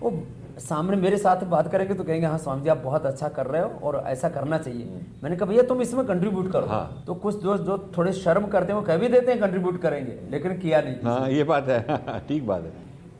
वो 0.00 0.12
सामने 0.58 0.96
मेरे 0.96 1.16
साथ 1.18 1.42
बात 1.46 1.70
करेंगे 1.72 1.94
तो 1.94 2.04
कहेंगे 2.04 2.26
हाँ 2.26 2.38
स्वामी 2.38 2.62
जी 2.62 2.68
आप 2.68 2.78
बहुत 2.78 3.06
अच्छा 3.06 3.28
कर 3.28 3.46
रहे 3.46 3.62
हो 3.62 3.68
और 3.82 4.02
ऐसा 4.06 4.28
करना 4.28 4.58
चाहिए। 4.58 5.00
मैंने 5.22 5.36
कहा 5.36 5.46
भैया 5.46 5.62
तुम 5.62 5.80
इसमें 5.82 6.04
कंट्रीब्यूट 6.06 6.50
करो। 6.52 6.66
हाँ। 6.66 7.02
तो 7.06 7.14
कुछ 7.14 7.34
दोस्त 7.42 7.62
जो 7.62 7.78
थोड़े 7.96 8.12
शर्म 8.12 8.46
करते 8.46 8.72
हैं 8.72 8.78
वो 8.80 8.86
कह 8.86 8.96
भी 8.96 9.08
देते 9.08 9.32
हैं 9.32 9.40
कंट्रीब्यूट 9.40 9.80
करेंगे 9.82 10.18
लेकिन 10.30 10.58
किया 10.58 10.80
नहीं। 10.80 10.96
हाँ 11.04 11.28
ये 11.30 11.44
बात 11.44 11.68
है। 11.68 12.20
ठीक 12.28 12.46
बात 12.46 12.62
है। 12.62 12.72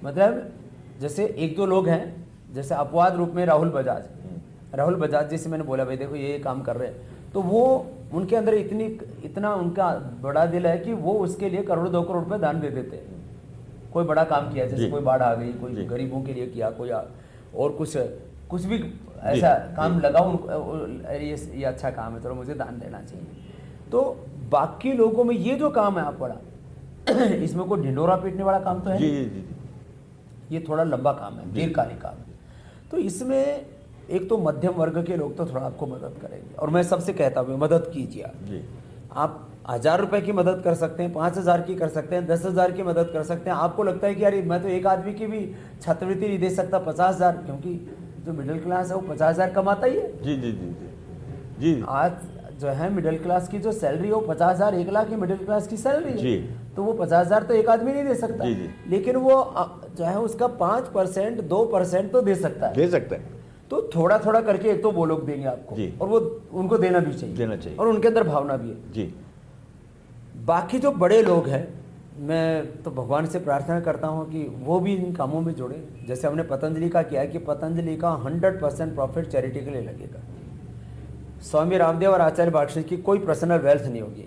मतलब 0.04 0.52
जैसे 1.00 1.24
एक 1.38 1.56
दो 1.56 1.66
लोग 1.66 1.88
हैं 1.88 2.26
जैसे 2.54 2.74
अपवाद 2.74 3.16
रूप 3.16 3.32
में 3.34 3.44
राहुल 3.46 3.70
बजाज। 3.70 4.04
राहुल 4.76 4.94
बजाज 4.96 5.28
जी 5.30 5.38
से 5.38 5.50
मैंने 5.50 5.64
बोला 5.64 5.84
भाई 5.84 5.96
देखो 5.96 6.16
ये 6.16 6.38
काम 6.38 6.62
कर 6.62 6.76
रहे 6.76 6.88
हैं। 6.88 7.30
तो 7.32 7.42
वो 7.42 7.64
उनके 8.14 8.36
अंदर 8.36 8.54
इतनी 8.54 8.84
इतना 9.24 9.54
उनका 9.54 9.90
बड़ा 10.22 10.44
दिल 10.46 10.66
है 10.66 10.78
कि 10.78 10.92
वो 10.94 11.12
उसके 11.20 11.48
लिए 11.50 11.62
करोड़ 11.62 11.88
दो 11.88 12.02
करोड़ 12.02 12.22
रुपए 12.24 12.38
दान 12.38 12.60
दे 12.60 12.70
देते 12.70 12.96
हैं। 12.96 13.14
कोई 13.92 14.04
बड़ा 14.04 14.24
काम 14.24 14.52
किया 14.52 14.66
जैसे 14.66 14.90
कोई 14.90 15.00
बाढ़ 15.02 15.22
आ 15.22 15.34
गई 15.34 15.52
कोई 15.54 15.84
गरीबों 15.86 16.22
के 16.22 16.32
लिए 16.34 16.46
किया 16.46 16.70
कोई 16.70 16.90
और 16.90 17.72
कुछ 17.72 17.96
कुछ 18.50 18.64
भी 18.64 18.82
ऐसा 19.24 19.54
काम 19.76 19.98
लगाओ 20.00 20.30
उनको 20.30 20.48
ये 21.12 21.36
ये 21.54 21.64
अच्छा 21.64 21.90
काम 21.90 22.14
है 22.14 22.22
चलो 22.22 22.34
मुझे 22.34 22.54
दान 22.54 22.78
देना 22.78 23.00
चाहिए। 23.02 23.26
तो 23.92 24.02
बाकी 24.50 24.92
लोगों 24.92 25.24
में 25.24 25.34
ये 25.36 25.54
जो 25.56 25.70
काम 25.70 25.98
है 25.98 26.04
आप 26.04 26.18
बड़ा 26.20 26.36
इसमें 27.44 27.64
कोई 27.66 27.82
ढिंडोरा 27.82 28.16
पीटने 28.16 28.42
वाला 28.42 28.58
काम 28.60 28.80
तो 28.80 28.90
है 28.90 28.98
जी 28.98 29.08
जी 29.08 29.24
जी 29.24 29.40
जी। 29.40 30.54
ये 30.54 30.64
थोड़ा 30.68 30.84
लंबा 30.84 31.12
काम 31.12 31.34
है 31.34 31.52
दीर्घकालिक 31.52 32.00
काम 32.00 32.14
है। 32.14 32.24
तो 32.90 32.96
इसमें 32.98 33.66
एक 34.08 34.28
तो 34.28 34.38
मध्यम 34.38 34.72
वर्ग 34.72 35.04
के 35.06 35.16
लोग 35.16 35.36
तो 35.36 35.46
थोड़ा 35.46 35.62
आपको 35.62 35.86
मदद 35.86 36.18
करेंगे। 36.22 36.54
और 36.56 36.70
मैं 36.70 36.82
सबसे 36.84 37.12
कहता 37.14 37.40
हूँ 37.40 37.58
मदद 37.58 37.90
कीजिए 37.94 38.22
आप। 38.22 38.34
आप 39.14 39.42
हज़ार 39.70 40.00
रुपए 40.00 40.20
की 40.20 40.32
मदद 40.32 40.60
कर 40.64 40.74
सकते 40.74 41.02
हैं 41.02 41.12
पाँच 41.12 41.36
हज़ार 41.38 41.60
की 41.62 41.74
कर 41.74 41.88
सकते 41.88 42.16
हैं 42.16 42.26
दस 42.26 42.44
हज़ार 42.46 42.72
की 42.72 42.82
मदद 42.84 43.10
कर 43.12 43.22
सकते 43.24 43.50
हैं। 43.50 43.56
आपको 43.58 43.82
लगता 43.84 44.06
है 44.06 44.14
कि 44.14 44.24
यार 44.24 44.34
मैं 44.44 44.62
तो 44.62 44.68
एक 44.70 44.86
आदमी 44.86 45.14
की 45.14 45.26
भी 45.26 45.40
छात्रवृत्ति 45.82 46.28
नहीं 46.28 46.38
दे 46.38 46.50
सकता 46.52 46.78
पचास 46.80 47.14
हज़ार 47.14 47.36
क्योंकि 47.38 47.74
जो 48.26 48.32
मिडिल 48.32 48.58
क्लास 48.60 48.90
है 48.90 48.96
वो 48.96 49.00
पचास 49.04 49.34
हज़ार 49.34 49.50
कमाता 49.52 49.86
ही 49.86 49.96
है। 49.96 50.10
जी 50.22 50.36
जी 50.36 50.52
जी 50.52 50.68
जी। 50.70 50.90
जी। 51.60 51.82
आज 51.88 52.12
जो 52.60 52.68
है 52.70 52.90
मिडिल 52.90 53.18
क्लास 53.18 53.48
की 53.48 53.58
जो 53.58 53.72
सैलरी 53.74 54.08
है 54.08 54.14
वो 54.14 54.20
पचास 54.22 54.54
हज़ार 54.54 54.74
एक 54.74 54.90
लाख 54.90 55.08
की 55.08 55.16
मिडिल 55.16 55.38
क्लास 55.38 55.66
की 55.66 55.76
सैलरी 55.76 56.10
है। 56.10 56.18
जी। 56.18 56.36
तो 56.76 56.82
वो 56.82 56.92
पचास 56.94 57.26
हज़ार 57.26 57.42
तो 57.42 57.54
एक 57.54 57.68
आदमी 57.68 57.92
नहीं 57.92 58.04
दे 58.04 58.14
सकता। 58.16 58.44
जी, 58.44 58.54
जी। 58.54 58.68
लेकिन 58.88 59.16
वो 59.18 59.42
जो 59.96 60.04
है 60.04 60.18
उसका 60.20 60.46
पाँच 60.58 60.88
परसेंट 60.94 61.40
दो 61.44 61.64
परसेंट 61.66 62.12
तो 62.12 62.22
दे 62.22 62.34
सकता 62.36 62.66
है। 62.66 62.74
दे 62.74 62.88
सकता 62.88 63.16
है। 63.16 63.34
तो 63.70 63.90
थोड़ा 63.96 64.18
थोड़ा 64.18 64.40
करके 64.40 64.68
एक 64.68 64.82
तो 64.82 64.90
वो 64.90 65.04
लोग 65.04 65.24
देंगे 65.26 65.46
आपको। 65.46 65.76
और 66.00 66.08
वो 66.08 66.18
उनको 66.52 66.78
देना 66.78 66.98
भी 66.98 67.14
चाहिए। 67.14 67.36
देना 67.36 67.56
चाहिए। 67.56 67.78
और 67.78 67.88
उनके 67.88 68.08
अंदर 68.08 68.22
भावना 68.22 68.56
भी 68.56 68.68
है। 68.68 68.92
जी। 68.92 69.14
बाकी 70.44 70.78
जो 70.78 70.92
बड़े 70.92 71.22
लोग 71.22 71.48
हैं 71.48 71.66
मैं 72.20 72.82
तो 72.82 72.90
भगवान 72.90 73.26
से 73.26 73.38
प्रार्थना 73.38 73.80
करता 73.80 74.08
हूँ 74.08 74.30
कि 74.30 74.42
वो 74.58 74.78
भी 74.80 74.94
इन 74.94 75.12
कामों 75.12 75.40
में 75.40 75.54
जुड़े। 75.54 75.82
जैसे 76.08 76.28
हमने 76.28 76.42
पतंजलि 76.42 76.88
का 76.88 77.02
किया 77.02 77.20
है 77.20 77.26
कि 77.26 77.38
पतंजलि 77.38 77.96
का 77.96 78.10
हंड्रेड 78.10 78.60
परसेंट 78.60 78.94
प्रॉफिट 78.94 79.26
चैरिटी 79.26 79.60
के 79.60 79.70
लिए 79.70 79.82
लगेगा। 79.82 80.20
स्वामी 81.42 81.76
रामदेव 81.76 82.10
और 82.10 82.20
आचार्य 82.20 82.50
बाक्षी 82.50 82.82
की 82.82 82.96
कोई 82.96 83.18
पर्सनल 83.18 83.58
वेल्थ 83.58 83.82
नहीं 83.82 84.02
होगी। 84.02 84.26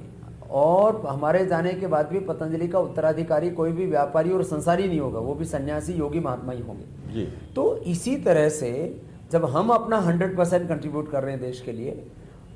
और 0.52 1.02
हमारे 1.08 1.46
जाने 1.46 1.74
के 1.74 1.88
बाद 1.88 2.08
भी 2.08 2.20
पतंजलि 2.20 2.68
का 2.68 2.80
उत्तराधिकारी 2.80 3.50
कोई 3.50 3.72
भी 3.72 3.86
व्यापारी 3.86 4.32
और 4.32 4.44
संसारी 4.44 4.88
नहीं 4.88 5.00
होगा 5.00 5.20
वो 5.20 5.34
भी 5.34 5.46
सन्यासी 5.46 5.94
योगी 5.94 6.20
महात्मा 6.20 6.54
ही 6.54 6.62
होंगे। 6.62 7.14
जी। 7.14 7.26
तो 7.56 7.76
इसी 7.78 8.16
तरह 8.18 8.50
से 8.50 8.72
जब 9.32 9.46
हम 9.46 9.70
अपना 9.70 9.98
हंड्रेड 9.98 10.38
परसेंट 10.38 10.68
कंट्रीब्यूट 10.70 11.12
कर 11.12 11.24
रहे 11.24 11.32
हैं 11.32 11.42
देश 11.42 11.62
के 11.62 11.72
लिए 11.72 12.04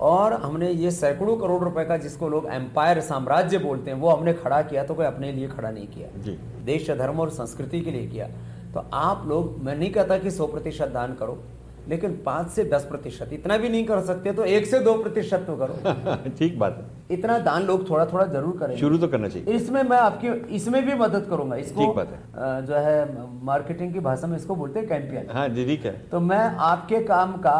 और 0.01 0.33
हमने 0.33 0.69
ये 0.71 0.91
सैकड़ों 0.91 1.35
करोड़ 1.37 1.63
रुपए 1.63 1.83
का 1.85 1.97
जिसको 1.97 2.29
लोग 2.29 2.47
एम्पायर 2.51 2.99
साम्राज्य 3.01 3.57
बोलते 3.57 3.91
हैं 3.91 3.97
वो 3.97 4.09
हमने 4.09 4.33
खड़ा 4.33 4.61
किया 4.61 4.83
तो 4.83 4.93
कोई 4.93 5.05
अपने 5.05 5.31
लिए 5.31 5.47
खड़ा 5.47 5.69
नहीं 5.71 5.87
किया। 5.87 6.07
जी। 6.21 6.31
देश 6.65 6.89
धर्म 6.91 7.19
और 7.19 7.29
संस्कृति 7.29 7.81
के 7.81 7.91
लिए 7.91 8.07
किया। 8.07 8.27
तो 8.73 8.85
आप 8.93 9.25
लोग 9.27 9.57
मैं 9.63 9.75
नहीं 9.75 9.91
कहता 9.91 10.17
कि 10.17 10.31
सौ 10.31 10.47
प्रतिशत 10.47 10.87
दान 10.87 11.13
करो। 11.13 11.37
लेकिन 11.87 12.11
पाँच 12.25 12.49
से 12.49 12.63
दस 12.63 12.85
प्रतिशत 12.85 13.29
इतना 13.33 13.57
भी 13.57 13.69
नहीं 13.69 13.85
कर 13.85 14.01
सकते 14.01 14.31
तो 14.33 14.43
एक 14.45 14.65
से 14.65 14.79
दो 14.79 14.93
प्रतिशत 14.93 15.43
तो 15.47 15.55
करो। 15.57 16.29
ठीक 16.37 16.57
बात 16.59 16.77
है। 16.77 17.17
इतना 17.17 17.37
दान 17.39 17.63
लोग 17.63 17.89
थोड़ा 17.89 18.05
थोड़ा 18.05 18.25
ज़रूर 18.25 18.57
करें 18.57 18.75
शुरू 18.77 18.97
तो 18.97 19.07
करना 19.07 19.29
चाहिए। 19.29 19.53
इसमें 19.53 19.81
मैं 19.83 19.97
आपकी 19.97 20.27
इसमें 20.55 20.85
भी 20.85 20.93
मदद 20.95 21.25
करूँगा। 21.29 21.55
इसको 21.55 21.79
ठीक 21.79 21.95
बात 21.95 22.09
है। 22.09 22.65
जो 22.65 22.75
है 22.75 23.25
मार्केटिंग 23.43 23.93
की 23.93 23.99
भाषा 24.01 24.27
में 24.27 24.37
इसको 24.37 24.55
बोलते 24.55 24.79
हैं 24.79 24.87
कैंपियन। 24.89 25.29
हाँ 25.31 25.47
जी 25.49 25.65
ठीक 25.65 25.85
है। 25.85 25.91
तो 26.11 26.19
मैं 26.21 26.43
आपके 26.67 26.99
काम 27.03 27.33
का 27.37 27.57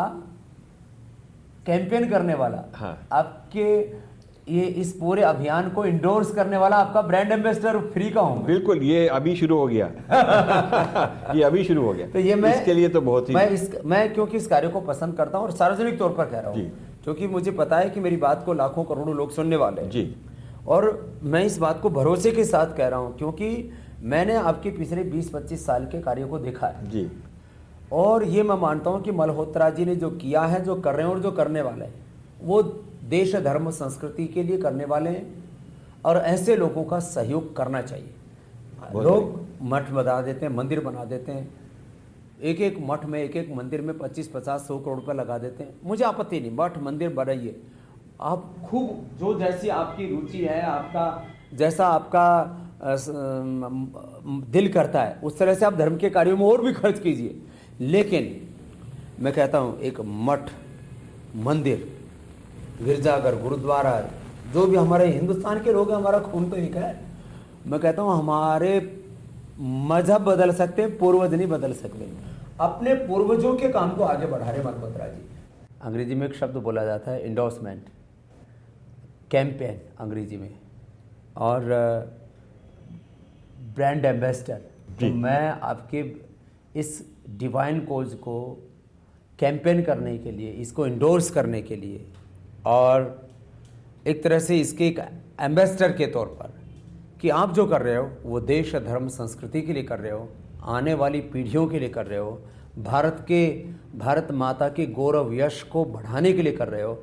कैंपेन 1.66 2.10
करने 2.10 2.34
वाला। 2.36 2.64
हाँ। 2.76 2.98
आपके 3.12 3.68
ये 4.48 4.64
इस 4.78 4.92
पूरे 4.92 5.22
अभियान 5.22 5.70
को 5.70 5.84
इंडोर्स 5.86 6.32
करने 6.32 6.58
वाला 6.58 6.78
आपका 6.78 7.02
ब्रांड 7.02 7.32
एम्बेसडर 7.32 7.78
फ्री 7.94 8.10
का 8.10 8.22
हूँ 8.22 8.46
बिल्कुल 8.46 8.82
ये 8.84 9.08
अभी 9.08 9.36
शुरू 9.36 9.58
हो 9.58 9.68
गया। 9.68 9.86
ये 11.36 11.44
अभी 11.44 11.64
शुरू 11.64 11.84
हो 11.84 11.94
गया। 11.94 12.08
तो 12.08 12.20
ये 12.20 12.36
मैं 12.36 12.54
इसके 12.56 12.74
लिए 12.74 12.90
तो 12.90 13.02
बहुत 13.02 13.30
ही 13.30 13.36
मैं 13.36 13.50
इस 13.50 13.70
मैं 13.86 14.14
क्योंकि 14.14 14.38
इस 14.38 14.48
कार्य 14.48 14.68
को 14.68 14.82
पसंद 14.82 15.16
करता 15.18 15.38
हूँ 15.38 15.48
और 15.48 15.52
सार्वजनिक 15.52 15.98
तौर 16.00 16.10
पर 16.10 16.26
कह 16.26 16.40
रहा 16.40 16.52
हूँ। 16.52 16.72
क्योंकि 17.04 17.28
मुझे 17.28 17.52
पता 17.52 17.78
है 17.78 17.90
कि 17.90 18.00
मेरी 18.00 18.18
बात 18.18 18.44
को 18.46 18.54
लाखों 18.54 18.84
करोड़ों 18.84 19.16
लोग 19.16 19.32
सुनने 19.32 19.56
वाले 19.56 19.82
हैं। 19.82 19.90
जी। 19.90 20.16
और 20.68 21.20
मैं 21.24 21.44
इस 21.46 21.58
बात 21.58 21.82
को 21.82 21.90
भरोसे 21.90 22.32
के 22.32 22.44
साथ 22.46 22.76
कह 22.78 22.88
रहा 22.88 23.00
हूँ 23.00 23.18
क्योंकि 23.18 23.72
मैंने 24.04 24.36
आपके 24.36 24.70
पिछले 24.70 25.04
20-25 25.04 25.66
साल 25.66 25.86
के 25.86 26.02
कार्यों 26.02 26.28
को 26.28 26.40
देखा 26.40 26.68
है। 26.68 26.90
जी। 26.92 27.10
और 27.92 28.24
ये 28.26 28.44
मैं 28.44 28.56
मानता 28.58 28.90
हूँ 28.90 29.02
कि 29.02 29.12
मल्होत्रा 29.12 29.70
जी 29.70 29.86
ने 29.86 29.96
जो 29.96 30.10
किया 30.12 30.42
है 30.42 30.64
जो 30.64 30.76
कर 30.76 30.96
रहे 30.96 31.06
हैं 31.08 31.14
और 31.14 31.20
जो 31.20 31.32
करने 31.32 31.62
वाले 31.62 31.86
हैं 31.86 32.02
वो 32.42 32.62
देश 33.10 33.36
धर्म 33.36 33.70
संस्कृति 33.72 34.26
के 34.28 34.44
लिए 34.44 34.58
करने 34.58 34.86
वाले 34.86 35.10
हैं 35.10 35.44
और 36.06 36.18
ऐसे 36.18 36.56
लोगों 36.56 36.84
का 36.84 37.00
सहयोग 37.00 37.56
करना 37.56 37.82
चाहिए। 37.82 38.14
लोग 38.96 39.40
मठ 39.62 39.90
बना 39.92 40.22
देते 40.22 40.46
हैं 40.46 40.54
मंदिर 40.54 40.80
बना 40.80 41.04
देते 41.06 41.32
हैं। 41.32 41.50
एक 42.42 42.62
एक 42.62 42.78
मठ 42.82 43.06
में 43.06 43.20
एक 43.22 43.36
एक 43.36 43.54
मंदिर 43.56 43.82
में 43.82 43.98
25 43.98 44.28
50 44.28 44.68
सौ 44.68 44.78
करोड़ 44.78 45.00
रुपए 45.00 45.14
लगा 45.14 45.38
देते 45.38 45.64
हैं। 45.64 45.76
मुझे 45.84 46.04
आपत्ति 46.06 46.40
नहीं 46.40 46.52
मठ 46.52 46.78
मंदिर 46.78 47.14
बनाइए। 47.14 47.56
आप 48.22 48.56
खूब 48.66 49.18
जो 49.20 49.38
जैसी 49.40 49.70
आपकी 49.70 50.06
रुचि 50.06 50.40
है 50.40 50.62
आपका 50.62 51.06
जैसा 51.54 51.88
आपका 51.88 52.60
दिल 54.52 54.72
करता 54.74 55.04
है 55.04 55.20
उस 55.24 55.38
तरह 55.38 55.54
से 55.54 55.66
आप 55.66 55.74
धर्म 55.74 55.98
के 55.98 56.10
कार्यों 56.10 56.38
में 56.38 56.46
और 56.46 56.62
भी 56.62 56.74
खर्च 56.74 57.00
कीजिए। 57.00 57.36
लेकिन 57.80 58.36
मैं 59.20 59.34
कहता 59.34 59.58
हूँ 59.58 59.80
एक 59.80 60.00
मठ 60.02 60.50
मंदिर 61.36 61.92
गिरजाघर 62.80 63.36
गुरुद्वारा 63.42 64.00
जो 64.54 64.66
भी 64.68 64.76
हमारे 64.76 65.08
हिंदुस्तान 65.10 65.64
के 65.64 65.74
लोग 65.74 65.90
हैं 65.90 65.98
हमारा 65.98 66.20
खून 66.22 66.50
तो 66.50 66.56
एक 66.58 66.76
है। 66.76 66.94
मैं 67.68 67.80
कहता 67.80 68.02
हूँ 68.02 68.14
हमारे 68.14 68.72
मज़हब 69.60 70.24
बदल 70.24 70.52
सकते 70.54 70.82
हैं 70.82 70.98
पूर्वज 70.98 71.34
नहीं 71.34 71.48
बदल 71.48 71.74
सकते 71.76 72.12
अपने 72.62 72.94
पूर्वजों 73.08 73.56
के 73.58 73.70
काम 73.70 73.96
को 73.96 74.04
आगे 74.04 74.26
बढ़ा 74.28 74.50
रहे 74.50 74.64
मलबत्रा 74.64 75.08
जी। 75.08 75.22
अंग्रेज़ी 75.82 76.16
में 76.16 76.28
एक 76.28 76.36
शब्द 76.36 76.58
बोला 76.64 76.84
जाता 76.86 77.12
है 77.12 77.26
इंडोर्समेंट 77.26 77.86
कैंपेन 79.32 79.80
अंग्रेज़ी 80.00 80.38
में। 80.38 80.54
और 81.38 81.62
ब्रांड 83.76 84.06
एम्बेसडर 84.06 84.62
तो 85.00 85.06
मैं 85.18 85.50
आपके 85.64 86.04
इस 86.80 87.02
डिवाइन 87.40 87.80
कोज 87.86 88.14
को 88.24 88.36
कैंपेन 89.40 89.82
करने 89.84 90.18
के 90.18 90.32
लिए 90.32 90.52
इसको 90.62 90.86
इंडोर्स 90.88 91.30
करने 91.32 91.62
के 91.62 91.76
लिए 91.76 92.06
और 92.66 93.30
एक 94.08 94.24
तरह 94.24 94.40
से 94.40 94.58
इसके 94.58 94.88
एक 94.88 95.00
एम्बेसडर 95.42 95.92
के 95.92 96.06
तौर 96.06 96.26
पर 96.26 96.54
कि 97.22 97.30
आप 97.30 97.54
जो 97.54 97.66
कर 97.66 97.82
रहे 97.82 97.96
हो, 97.96 98.10
वो 98.24 98.40
देश, 98.40 98.76
धर्म, 98.76 99.08
संस्कृति 99.08 99.62
के 99.62 99.74
लिए 99.74 99.84
कर 99.84 100.00
रहे 100.00 100.12
हो, 100.12 100.30
आने 100.64 100.94
वाली 100.94 101.20
पीढ़ियों 101.20 101.68
के 101.68 101.80
लिए 101.80 101.90
कर 101.90 102.06
रहे 102.06 102.20
हो, 102.20 102.42
भारत 102.80 103.26
के, 103.28 103.66
भारत 103.96 104.28
माता 104.32 104.70
के 104.70 104.86
गौरव, 104.86 105.34
यश 105.34 105.64
को 105.64 105.86
बढ़ाने 105.86 106.34
के 106.34 106.42
लिए 106.42 106.54
कर 106.54 106.68
रहे 106.68 106.82
हो, 106.82 106.94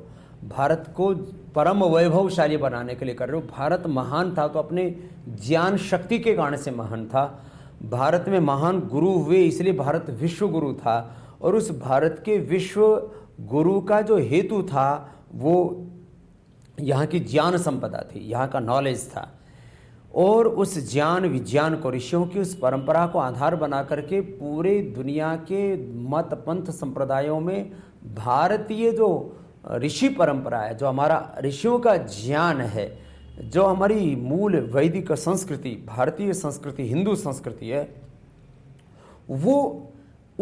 भारत 0.43 0.93
को 0.97 1.13
परम 1.55 1.83
वैभवशाली 1.83 2.57
बनाने 2.57 2.95
के 2.95 3.05
लिए 3.05 3.15
कर 3.15 3.29
रहे 3.29 3.41
हो। 3.41 3.47
भारत 3.47 3.83
महान 3.87 4.35
था 4.37 4.47
तो 4.47 4.59
अपने 4.59 4.95
ज्ञान 5.29 5.77
शक्ति 5.77 6.19
के 6.19 6.33
कारण 6.33 6.55
से 6.55 6.71
महान 6.71 7.05
था। 7.05 7.43
भारत 7.83 8.25
में 8.27 8.39
महान 8.39 8.79
गुरु 8.79 9.11
हुए, 9.11 9.37
इसलिए 9.37 9.73
भारत 9.73 10.09
विश्व 10.09 10.47
गुरु 10.47 10.73
था। 10.73 11.17
और 11.41 11.55
उस 11.55 11.79
भारत 11.79 12.21
के 12.25 12.37
विश्व 12.37 13.11
गुरु 13.41 13.81
का 13.81 14.01
जो 14.01 14.17
हेतु 14.17 14.63
था 14.63 15.15
वो 15.33 15.87
यहाँ 16.79 17.05
की 17.05 17.19
ज्ञान 17.19 17.57
संपदा 17.57 18.05
थी, 18.15 18.19
यहाँ 18.19 18.47
का 18.47 18.59
नॉलेज 18.59 19.09
था। 19.09 19.37
और 20.15 20.47
उस 20.47 20.91
ज्ञान, 20.91 21.25
विज्ञान 21.25 21.75
को, 21.75 21.91
ऋषियों 21.91 22.25
की 22.25 22.39
उस 22.39 22.55
परंपरा 22.55 23.07
को 23.07 23.19
आधार 23.19 23.55
बना 23.55 23.83
करके 23.83 24.21
पूरे 24.21 24.81
दुनिया 24.81 25.35
के 25.35 25.91
मत 25.93 26.29
पंथ 26.33 26.65
संप्रदायों 26.65 27.39
में 27.39 27.71
भारतीय 28.15 28.91
जो 28.91 29.37
ऋषि 29.73 30.09
परंपरा 30.09 30.59
है, 30.59 30.77
जो 30.77 30.87
हमारा 30.87 31.35
ऋषियों 31.41 31.79
का 31.79 31.97
ज्ञान 31.97 32.61
है, 32.61 32.99
जो 33.41 33.65
हमारी 33.65 34.15
मूल 34.15 34.55
वैदिक 34.55 35.11
संस्कृति, 35.11 35.69
भारतीय 35.69 36.33
संस्कृति, 36.33 36.87
हिंदू 36.87 37.15
संस्कृति 37.15 37.67
है, 37.67 38.01
वो 39.29 39.90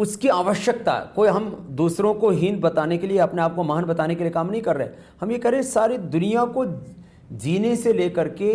उसकी 0.00 0.28
आवश्यकता, 0.28 0.92
कोई 1.14 1.28
हम 1.28 1.48
दूसरों 1.72 2.12
को 2.14 2.30
हीन 2.30 2.60
बताने 2.60 2.98
के 2.98 3.06
लिए, 3.06 3.18
अपने 3.18 3.42
आप 3.42 3.54
को 3.54 3.62
महान 3.64 3.84
बताने 3.84 4.14
के 4.14 4.24
लिए 4.24 4.30
काम 4.32 4.50
नहीं 4.50 4.62
कर 4.62 4.76
रहे। 4.76 4.88
हम 5.20 5.30
ये 5.32 5.38
करें, 5.38 5.62
सारी 5.64 5.98
दुनिया 5.98 6.44
को 6.46 6.64
जीने 7.34 7.74
से 7.76 7.92
लेकर 7.92 8.28
के 8.32 8.52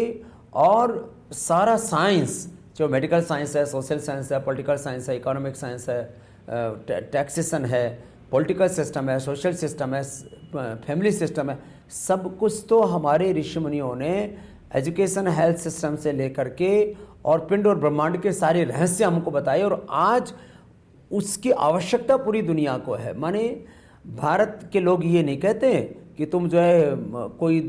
और 0.56 1.14
सारा 1.34 1.76
साइंस, 1.78 2.48
जो 2.78 2.88
मेडिकल 2.90 3.22
साइंस 3.24 3.56
है, 3.56 3.66
सोशल 3.66 4.00
साइंस 4.00 4.32
है, 4.32 4.40
पॉलिटिकल 4.44 4.78
साइंस 4.78 5.10
है, 5.10 5.16
इकोनॉमिक 5.18 5.56
साइंस 5.56 5.90
है 5.90 7.10
टैक्सेशन 7.12 7.66
है, 7.66 7.88
पॉलिटिकल 8.32 8.68
सिस्टम 8.70 9.10
है, 9.10 9.20
सोशल 9.20 9.54
सिस्टम 9.56 9.94
है 9.96 10.04
फैमिली 10.56 11.12
सिस्टम 11.12 11.50
है, 11.50 11.58
सब 11.90 12.38
कुछ 12.38 12.66
तो 12.70 12.82
हमारे 12.84 13.32
ऋषि 13.34 13.60
मुनियों 13.60 13.96
ने 13.96 14.14
एजुकेशन, 14.76 15.28
हेल्थ 15.30 15.58
सिस्टम 15.58 15.96
से 15.96 16.12
लेकर 16.12 16.50
के 16.52 16.74
और 17.26 17.40
पिंड 17.46 17.68
और 17.68 17.78
ब्रह्मांड 17.80 18.22
के 18.22 18.32
सारे 18.34 18.64
रहस्य 18.64 19.04
हमको 19.04 19.32
बताए 19.32 19.62
और 19.62 19.86
आज 19.90 20.34
उसकी 21.12 21.52
आवश्यकता 21.52 22.18
पूरी 22.18 22.42
दुनिया 22.42 22.78
को 22.78 22.94
है। 22.94 23.18
माने 23.20 23.44
भारत 24.06 24.70
के 24.74 24.80
लोग 24.80 25.06
ये 25.06 25.24
नहीं 25.24 25.38
कहते 25.40 25.82
कि 26.18 26.26
तुम 26.26 26.48
जो 26.50 26.60
है 26.60 26.96
कोई 27.40 27.62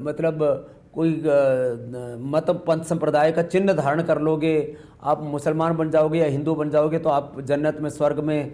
मतलब 0.00 0.68
कोई 0.94 1.10
मत, 1.10 2.50
पंथ 2.66 2.82
संप्रदाय 2.84 3.32
का 3.32 3.42
चिन्ह 3.42 3.72
धारण 3.72 4.02
कर 4.02 4.20
लोगे, 4.20 4.76
आप 5.02 5.22
मुसलमान 5.24 5.76
बन 5.76 5.90
जाओगे 5.90 6.18
या 6.18 6.26
हिंदू 6.26 6.54
बन 6.54 6.70
जाओगे 6.70 6.98
तो 6.98 7.08
आप 7.10 7.40
जन्नत 7.40 7.78
में, 7.80 7.88
स्वर्ग 7.90 8.18
में 8.20 8.52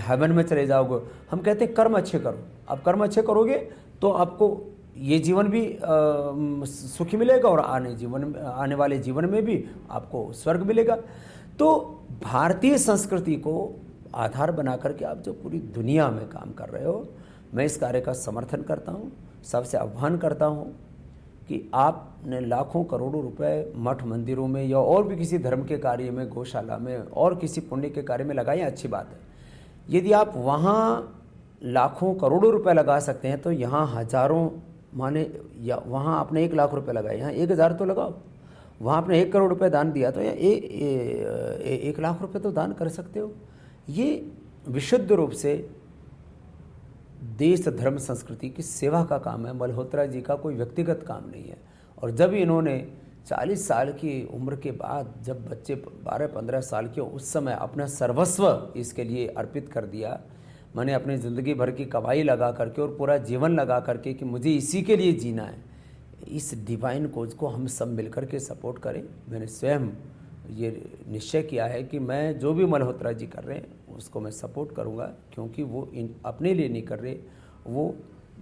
हेवन 0.00 0.32
में 0.32 0.42
चले 0.42 0.66
जाओगे। 0.66 1.00
हम 1.30 1.38
कहते 1.38 1.64
हैं, 1.64 1.74
कर्म 1.74 1.96
अच्छे 1.98 2.18
करो। 2.18 2.38
आप 2.70 2.82
कर्म 2.84 3.04
अच्छे 3.04 3.22
करोगे 3.22 3.56
तो 4.02 4.10
आपको 4.12 4.56
ये 4.98 5.18
जीवन 5.18 5.48
भी 5.48 5.62
सुखी 6.66 7.16
मिलेगा 7.16 7.48
और 7.48 7.60
आने 7.60 7.94
जीवन, 7.94 8.34
आने 8.36 8.74
वाले 8.74 8.98
जीवन 8.98 9.24
में 9.24 9.44
भी 9.44 9.64
आपको 9.90 10.32
स्वर्ग 10.34 10.62
मिलेगा। 10.66 10.96
तो 11.58 11.68
भारतीय 12.22 12.76
संस्कृति 12.78 13.34
को 13.36 13.54
आधार 14.16 14.50
बना 14.52 14.76
करके 14.76 15.04
आप 15.04 15.18
जो 15.18 15.32
पूरी 15.32 15.58
दुनिया 15.58 16.08
में 16.10 16.26
काम 16.28 16.52
कर 16.52 16.68
रहे 16.68 16.84
हो, 16.84 17.08
मैं 17.54 17.64
इस 17.64 17.76
कार्य 17.76 18.00
का 18.00 18.12
समर्थन 18.14 18.62
करता 18.62 18.92
हूँ, 18.92 19.10
सबसे 19.44 19.78
आह्वान 19.78 20.16
करता 20.18 20.46
हूँ 20.46 20.70
कि 21.48 21.60
आपने 21.74 22.40
लाखों 22.40 22.82
करोड़ों 22.84 23.22
रुपए 23.22 23.72
मठ 23.76 24.02
मंदिरों 24.04 24.46
में 24.48 24.62
या 24.64 24.78
और 24.78 25.06
भी 25.08 25.16
किसी 25.16 25.38
धर्म 25.38 25.64
के 25.64 25.78
कार्य 25.78 26.10
में, 26.10 26.28
गौशाला 26.28 26.78
में 26.78 26.96
और 26.96 27.34
किसी 27.34 27.60
पुण्य 27.62 27.88
के 27.90 28.02
कार्य 28.02 28.24
में 28.24 28.34
लगाएँ, 28.34 28.60
अच्छी 28.62 28.88
बात 28.88 29.10
है। 29.10 29.96
यदि 29.96 30.12
आप 30.12 30.32
वहाँ 30.36 31.14
लाखों 31.64 32.14
करोड़ों 32.14 32.52
रुपए 32.52 32.72
लगा 32.72 32.98
सकते 33.00 33.28
हैं 33.28 33.40
तो 33.42 33.50
यहाँ 33.52 33.86
हज़ारों 33.88 34.48
माने, 34.94 35.26
या 35.60 35.82
वहाँ 35.86 36.18
आपने 36.18 36.44
एक 36.44 36.54
लाख 36.54 36.74
रुपए 36.74 36.92
लगाए, 36.92 37.18
यहाँ 37.18 37.32
एक 37.32 37.50
हज़ार 37.50 37.72
तो 37.72 37.84
लगाओ। 37.84 38.14
वहाँ 38.80 38.96
आपने 38.96 39.20
एक 39.20 39.32
करोड़ 39.32 39.48
रुपए 39.48 39.68
दान 39.70 39.92
दिया 39.92 40.10
तो 40.10 40.20
या 40.20 40.30
ए, 40.30 40.34
ए, 40.34 41.60
ए, 41.62 41.74
एक 41.88 42.00
लाख 42.00 42.20
रुपए 42.22 42.38
तो 42.38 42.52
दान 42.52 42.72
कर 42.72 42.88
सकते 42.88 43.20
हो। 43.20 43.32
ये 43.88 44.30
विशुद्ध 44.68 45.12
रूप 45.12 45.30
से 45.30 45.54
देश 47.38 47.68
धर्म 47.68 47.96
संस्कृति 47.98 48.48
की 48.48 48.62
सेवा 48.62 49.04
का 49.04 49.18
काम 49.18 49.46
है। 49.46 49.56
मल्होत्रा 49.58 50.04
जी 50.06 50.20
का 50.20 50.34
कोई 50.34 50.54
व्यक्तिगत 50.54 51.04
काम 51.08 51.28
नहीं 51.30 51.44
है। 51.44 51.56
और 52.02 52.10
जब 52.10 52.34
इन्होंने 52.34 52.76
40 53.26 53.66
साल 53.68 53.92
की 53.92 54.22
उम्र 54.34 54.56
के 54.56 54.70
बाद 54.72 55.14
जब 55.24 55.48
बच्चे 55.48 55.74
12-15 55.74 56.60
साल 56.60 56.86
के 56.86 57.00
उस 57.00 57.32
समय 57.32 57.56
अपना 57.60 57.86
सर्वस्व 57.86 58.72
इसके 58.76 59.04
लिए 59.04 59.26
अर्पित 59.28 59.68
कर 59.68 59.86
दिया 59.86 60.18
मैंने 60.76 60.92
अपनी 60.92 61.16
ज़िंदगी 61.16 61.54
भर 61.54 61.70
की 61.70 61.84
कमाई 61.84 62.22
लगा 62.22 62.50
करके 62.52 62.82
और 62.82 62.94
पूरा 62.96 63.16
जीवन 63.18 63.58
लगा 63.60 63.78
करके 63.80 64.12
कि 64.14 64.24
मुझे 64.24 64.50
इसी 64.50 64.82
के 64.82 64.96
लिए 64.96 65.12
जीना 65.12 65.42
है। 65.42 65.67
इस 66.26 66.52
डिवाइन 66.66 67.06
कोच 67.06 67.34
को 67.34 67.46
हम 67.46 67.66
सब 67.66 67.88
मिलकर 67.88 68.24
के 68.24 68.40
सपोर्ट 68.40 68.78
करें। 68.78 69.02
मैंने 69.28 69.46
स्वयं 69.46 69.88
ये 70.50 70.70
निश्चय 71.08 71.42
किया 71.42 71.66
है 71.66 71.82
कि 71.82 71.98
मैं 71.98 72.38
जो 72.38 72.52
भी 72.54 72.66
मल्होत्रा 72.66 73.12
जी 73.12 73.26
कर 73.26 73.44
रहे 73.44 73.56
हैं, 73.56 73.66
उसको 73.88 74.20
मैं 74.20 74.30
सपोर्ट 74.30 74.74
करूँगा, 74.74 75.06
क्योंकि 75.34 75.62
वो 75.62 75.86
इन 75.94 76.14
अपने 76.24 76.54
लिए 76.54 76.68
नहीं 76.68 76.82
कर 76.82 76.98
रहे, 76.98 77.16
वो 77.66 77.94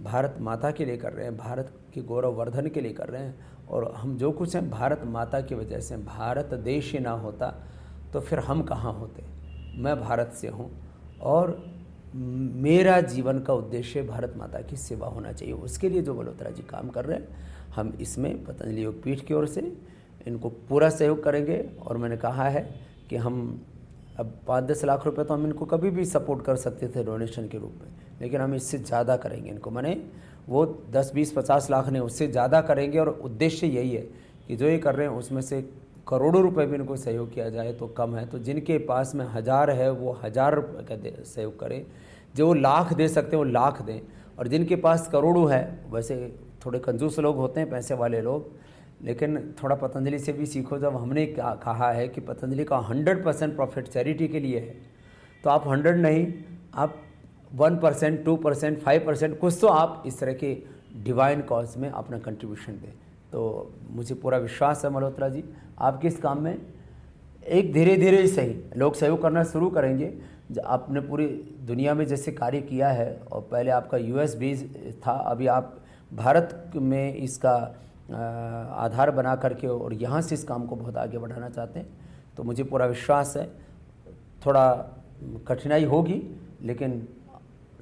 भारत 0.03 0.37
माता 0.41 0.71
के 0.71 0.85
लिए 0.85 0.97
कर 0.97 1.13
रहे 1.13 1.25
हैं, 1.25 1.37
भारत 1.37 1.71
के 1.93 2.01
गौरववर्धन 2.01 2.67
के 2.67 2.81
लिए 2.81 2.93
कर 2.93 3.09
रहे 3.09 3.21
हैं। 3.21 3.65
और 3.67 3.91
हम 3.93 4.15
जो 4.17 4.31
कुछ 4.31 4.55
हैं, 4.55 4.69
भारत 4.69 5.01
माता 5.05 5.41
की 5.41 5.55
वजह 5.55 5.79
से, 5.79 5.97
भारत 5.97 6.53
देश 6.55 6.91
ही 6.93 6.99
ना 6.99 7.11
होता 7.11 7.55
तो 8.13 8.19
फिर 8.19 8.39
हम 8.39 8.61
कहाँ 8.63 8.93
होते? 8.93 9.23
मैं 9.75 9.99
भारत 10.01 10.31
से 10.33 10.47
हूँ, 10.47 10.69
और 11.21 11.57
मेरा 12.13 12.99
जीवन 13.01 13.39
का 13.39 13.53
उद्देश्य 13.53 14.01
भारत 14.03 14.33
माता 14.37 14.59
की 14.59 14.75
सेवा 14.77 15.07
होना 15.07 15.31
चाहिए। 15.31 15.53
उसके 15.55 15.89
लिए 15.89 16.01
जो 16.01 16.13
मल्होत्रा 16.13 16.51
जी 16.51 16.63
काम 16.63 16.89
कर 16.89 17.05
रहे 17.05 17.17
हैं 17.17 17.55
हम 17.77 17.93
इसमें 18.01 18.43
पतंजलि 18.43 18.83
योग 18.83 19.01
पीठ 19.03 19.25
की 19.25 19.33
ओर 19.33 19.45
से 19.47 19.71
इनको 20.27 20.49
पूरा 20.69 20.89
सहयोग 20.91 21.23
करेंगे। 21.23 21.63
और 21.81 21.97
मैंने 21.97 22.17
कहा 22.17 22.47
है 22.49 22.61
कि 23.09 23.15
हम 23.17 23.59
अब 24.19 24.31
पाँच 24.47 24.63
दस 24.65 24.83
लाख 24.85 25.05
रुपए 25.05 25.23
तो 25.23 25.33
हम 25.33 25.45
इनको 25.45 25.65
कभी 25.67 25.89
भी 25.89 26.05
सपोर्ट 26.07 26.43
कर 26.45 26.55
सकते 26.57 26.87
थे 26.87 27.03
डोनेशन 27.03 27.47
के 27.47 27.57
रूप 27.57 27.73
में, 27.81 27.89
लेकिन 28.21 28.41
हम 28.41 28.53
इससे 28.55 28.77
ज़्यादा 28.79 29.17
करेंगे। 29.17 29.49
इनको 29.49 29.71
मैंने 29.71 30.01
वो 30.47 30.65
दस, 30.91 31.11
बीस, 31.15 31.31
पचास 31.33 31.69
लाख 31.71 31.89
नहीं, 31.89 32.01
उससे 32.01 32.27
ज़्यादा 32.27 32.61
करेंगे। 32.63 32.99
और 32.99 33.09
उद्देश्य 33.09 33.67
यही 33.67 33.91
है 33.91 34.01
कि 34.47 34.55
जो 34.55 34.67
ये 34.67 34.77
कर 34.79 34.95
रहे 34.95 35.07
हैं, 35.07 35.13
उसमें 35.15 35.41
से 35.41 35.61
करोड़ों 36.07 36.41
रुपए 36.43 36.65
भी 36.65 36.75
इनको 36.75 36.95
सहयोग 36.97 37.33
किया 37.33 37.49
जाए 37.49 37.73
तो 37.73 37.87
कम 37.89 38.15
है। 38.15 38.25
तो 38.25 38.39
जिनके 38.39 38.77
पास 38.85 39.13
में 39.15 39.25
हज़ार 39.27 39.71
है, 39.71 39.89
वो 39.91 40.11
हज़ार 40.23 40.55
रुपये 40.55 40.83
का 40.87 41.23
सहयोग 41.25 41.59
करें। 41.59 41.85
जो 42.35 42.53
लाख 42.55 42.93
दे 42.93 43.07
सकते 43.09 43.35
हैं, 43.35 43.43
वो 43.43 43.49
लाख 43.51 43.81
दें। 43.81 43.99
और 44.39 44.47
जिनके 44.47 44.75
पास 44.77 45.07
करोड़ों 45.07 45.51
है, 45.51 45.79
वैसे 45.91 46.15
थोड़े 46.65 46.79
कंजूस 46.79 47.19
लोग 47.19 47.35
होते 47.37 47.59
हैं, 47.59 47.69
पैसे 47.69 47.93
वाले 47.95 48.21
लोग, 48.21 48.51
लेकिन 49.01 49.37
थोड़ा 49.63 49.75
पतंजलि 49.75 50.19
से 50.19 50.33
भी 50.33 50.45
सीखो, 50.45 50.77
जब 50.79 50.95
हमने 50.95 51.25
कहा 51.35 51.91
है 51.91 52.07
कि 52.07 52.21
पतंजलि 52.21 52.63
का 52.63 52.77
हंड्रेड 52.79 53.23
परसेंट 53.25 53.55
प्रॉफिट 53.55 53.87
चैरिटी 53.87 54.27
के 54.27 54.39
लिए 54.39 54.59
है 54.59 54.75
तो 55.43 55.49
आप 55.49 55.67
हंड्रेड 55.67 55.97
नहीं, 55.97 56.33
आप 56.75 56.95
one 57.51 57.77
percent, 57.77 58.23
two 58.25 58.35
percent, 58.35 58.79
five 58.79 59.05
percent, 59.05 59.37
कुछ 59.39 59.57
तो 59.61 59.67
आप 59.67 60.03
इस 60.07 60.19
तरह 60.19 60.33
के 60.33 60.57
डिवाइन 61.03 61.41
कॉज 61.41 61.75
में 61.77 61.89
अपना 61.89 62.17
कंट्रीब्यूशन 62.19 62.73
दें। 62.73 62.91
तो 63.31 63.71
मुझे 63.89 64.15
पूरा 64.15 64.37
विश्वास 64.37 64.83
है 64.85 64.91
मल्होत्रा 64.91 65.29
जी 65.29 65.43
आपके 65.79 66.07
इस 66.07 66.17
काम 66.17 66.41
में? 66.41 66.57
एक 67.43 67.71
धीरे 67.73 67.95
धीरे 67.97 68.25
सही, 68.27 68.55
लोग 68.77 68.95
सहयोग 68.95 69.21
करना 69.21 69.43
शुरू 69.45 69.69
करेंगे। 69.69 70.13
आपने 70.65 71.01
पूरी 71.01 71.27
दुनिया 71.67 71.93
में 71.93 72.05
जैसे 72.05 72.31
कार्य 72.31 72.61
किया 72.61 72.89
है, 72.89 73.09
और 73.31 73.47
पहले 73.51 73.71
आपका 73.71 73.97
यूएस 73.97 74.35
बेस 74.35 74.63
था, 75.05 75.11
अभी 75.11 75.47
आप 75.47 75.77
भारत 76.11 76.71
में 76.75 77.15
इसका 77.15 77.53
आधार 78.77 79.11
बना 79.11 79.35
करके 79.35 79.67
और 79.67 79.93
यहाँ 79.95 80.21
से 80.21 80.35
इस 80.35 80.43
काम 80.43 80.65
को 80.65 80.75
बहुत 80.75 80.97
आगे 80.97 81.17
बढ़ाना 81.17 81.49
चाहते 81.49 81.79
हैं 81.79 81.87
तो 82.37 82.43
मुझे 82.43 82.63
पूरा 82.63 82.85
विश्वास 82.85 83.33
है। 83.37 83.45
थोड़ा 84.45 84.69
कठिनाई 85.47 85.83
होगी 85.85 86.21
लेकिन 86.63 87.01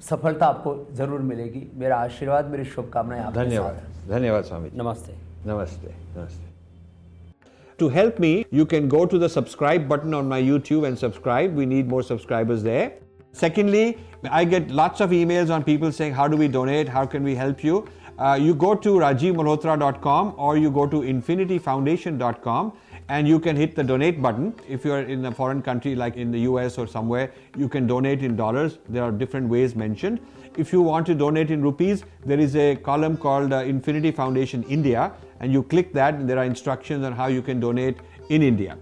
सफलता 0.00 0.46
आपको 0.46 0.74
ज़रूर 0.94 1.20
मिलेगी। 1.22 1.62
मेरा 1.74 1.96
आशीर्वाद 1.98 2.46
मेरी 2.50 2.64
शुभकामनाएँ 2.66 3.22
आप 3.22 3.32
धन्यवाद 3.34 3.80
धन्यवाद 4.08 4.44
स्वामी 4.44 4.70
नमस्ते। 4.74 5.14
नमस्ते 5.46 5.94
नमस्ते। 6.16 6.44
To 7.78 7.88
help 7.88 8.16
me 8.20 8.44
you 8.54 8.64
can 8.66 8.88
go 8.88 9.04
to 9.04 9.18
the 9.18 9.26
subscribe 9.28 9.88
button 9.88 10.14
on 10.14 10.26
my 10.26 10.44
YouTube 10.44 10.84
and 10.84 10.96
subscribe 10.96 11.56
we 11.58 11.66
need 11.66 11.88
more 11.88 12.02
subscribers 12.04 12.60
there 12.60 12.98
secondly 13.40 13.94
I 14.30 14.46
get 14.46 14.70
lots 14.72 15.02
of 15.02 15.12
emails 15.24 15.50
on 15.50 15.62
people 15.62 15.90
saying 15.92 16.14
how 16.14 16.26
do 16.28 16.36
we 16.36 16.48
donate 16.48 16.90
how 16.90 17.06
can 17.12 17.24
we 17.24 17.34
help 17.36 17.64
you 17.64 17.84
Uh, 18.18 18.38
you 18.40 18.54
go 18.54 18.74
to 18.74 18.94
rajivmalhotra.com 18.94 20.34
or 20.38 20.56
you 20.56 20.70
go 20.70 20.86
to 20.86 21.00
infinityfoundation.com 21.02 22.72
and 23.08 23.28
you 23.28 23.38
can 23.38 23.56
hit 23.56 23.76
the 23.76 23.84
donate 23.84 24.20
button. 24.20 24.54
If 24.68 24.84
you're 24.84 25.02
in 25.02 25.24
a 25.26 25.32
foreign 25.32 25.62
country 25.62 25.94
like 25.94 26.16
in 26.16 26.30
the 26.30 26.40
US 26.40 26.78
or 26.78 26.86
somewhere, 26.86 27.32
you 27.56 27.68
can 27.68 27.86
donate 27.86 28.22
in 28.22 28.34
dollars. 28.34 28.78
There 28.88 29.02
are 29.02 29.12
different 29.12 29.48
ways 29.48 29.76
mentioned. 29.76 30.20
If 30.56 30.72
you 30.72 30.80
want 30.80 31.06
to 31.06 31.14
donate 31.14 31.50
in 31.50 31.62
rupees, 31.62 32.04
there 32.24 32.40
is 32.40 32.56
a 32.56 32.76
column 32.76 33.16
called 33.16 33.52
uh, 33.52 33.58
Infinity 33.58 34.10
Foundation 34.10 34.62
India, 34.64 35.12
and 35.40 35.52
you 35.52 35.62
click 35.62 35.92
that, 35.92 36.14
and 36.14 36.28
there 36.28 36.38
are 36.38 36.44
instructions 36.44 37.04
on 37.04 37.12
how 37.12 37.26
you 37.26 37.42
can 37.42 37.60
donate 37.60 37.98
in 38.30 38.42
India. 38.42 38.78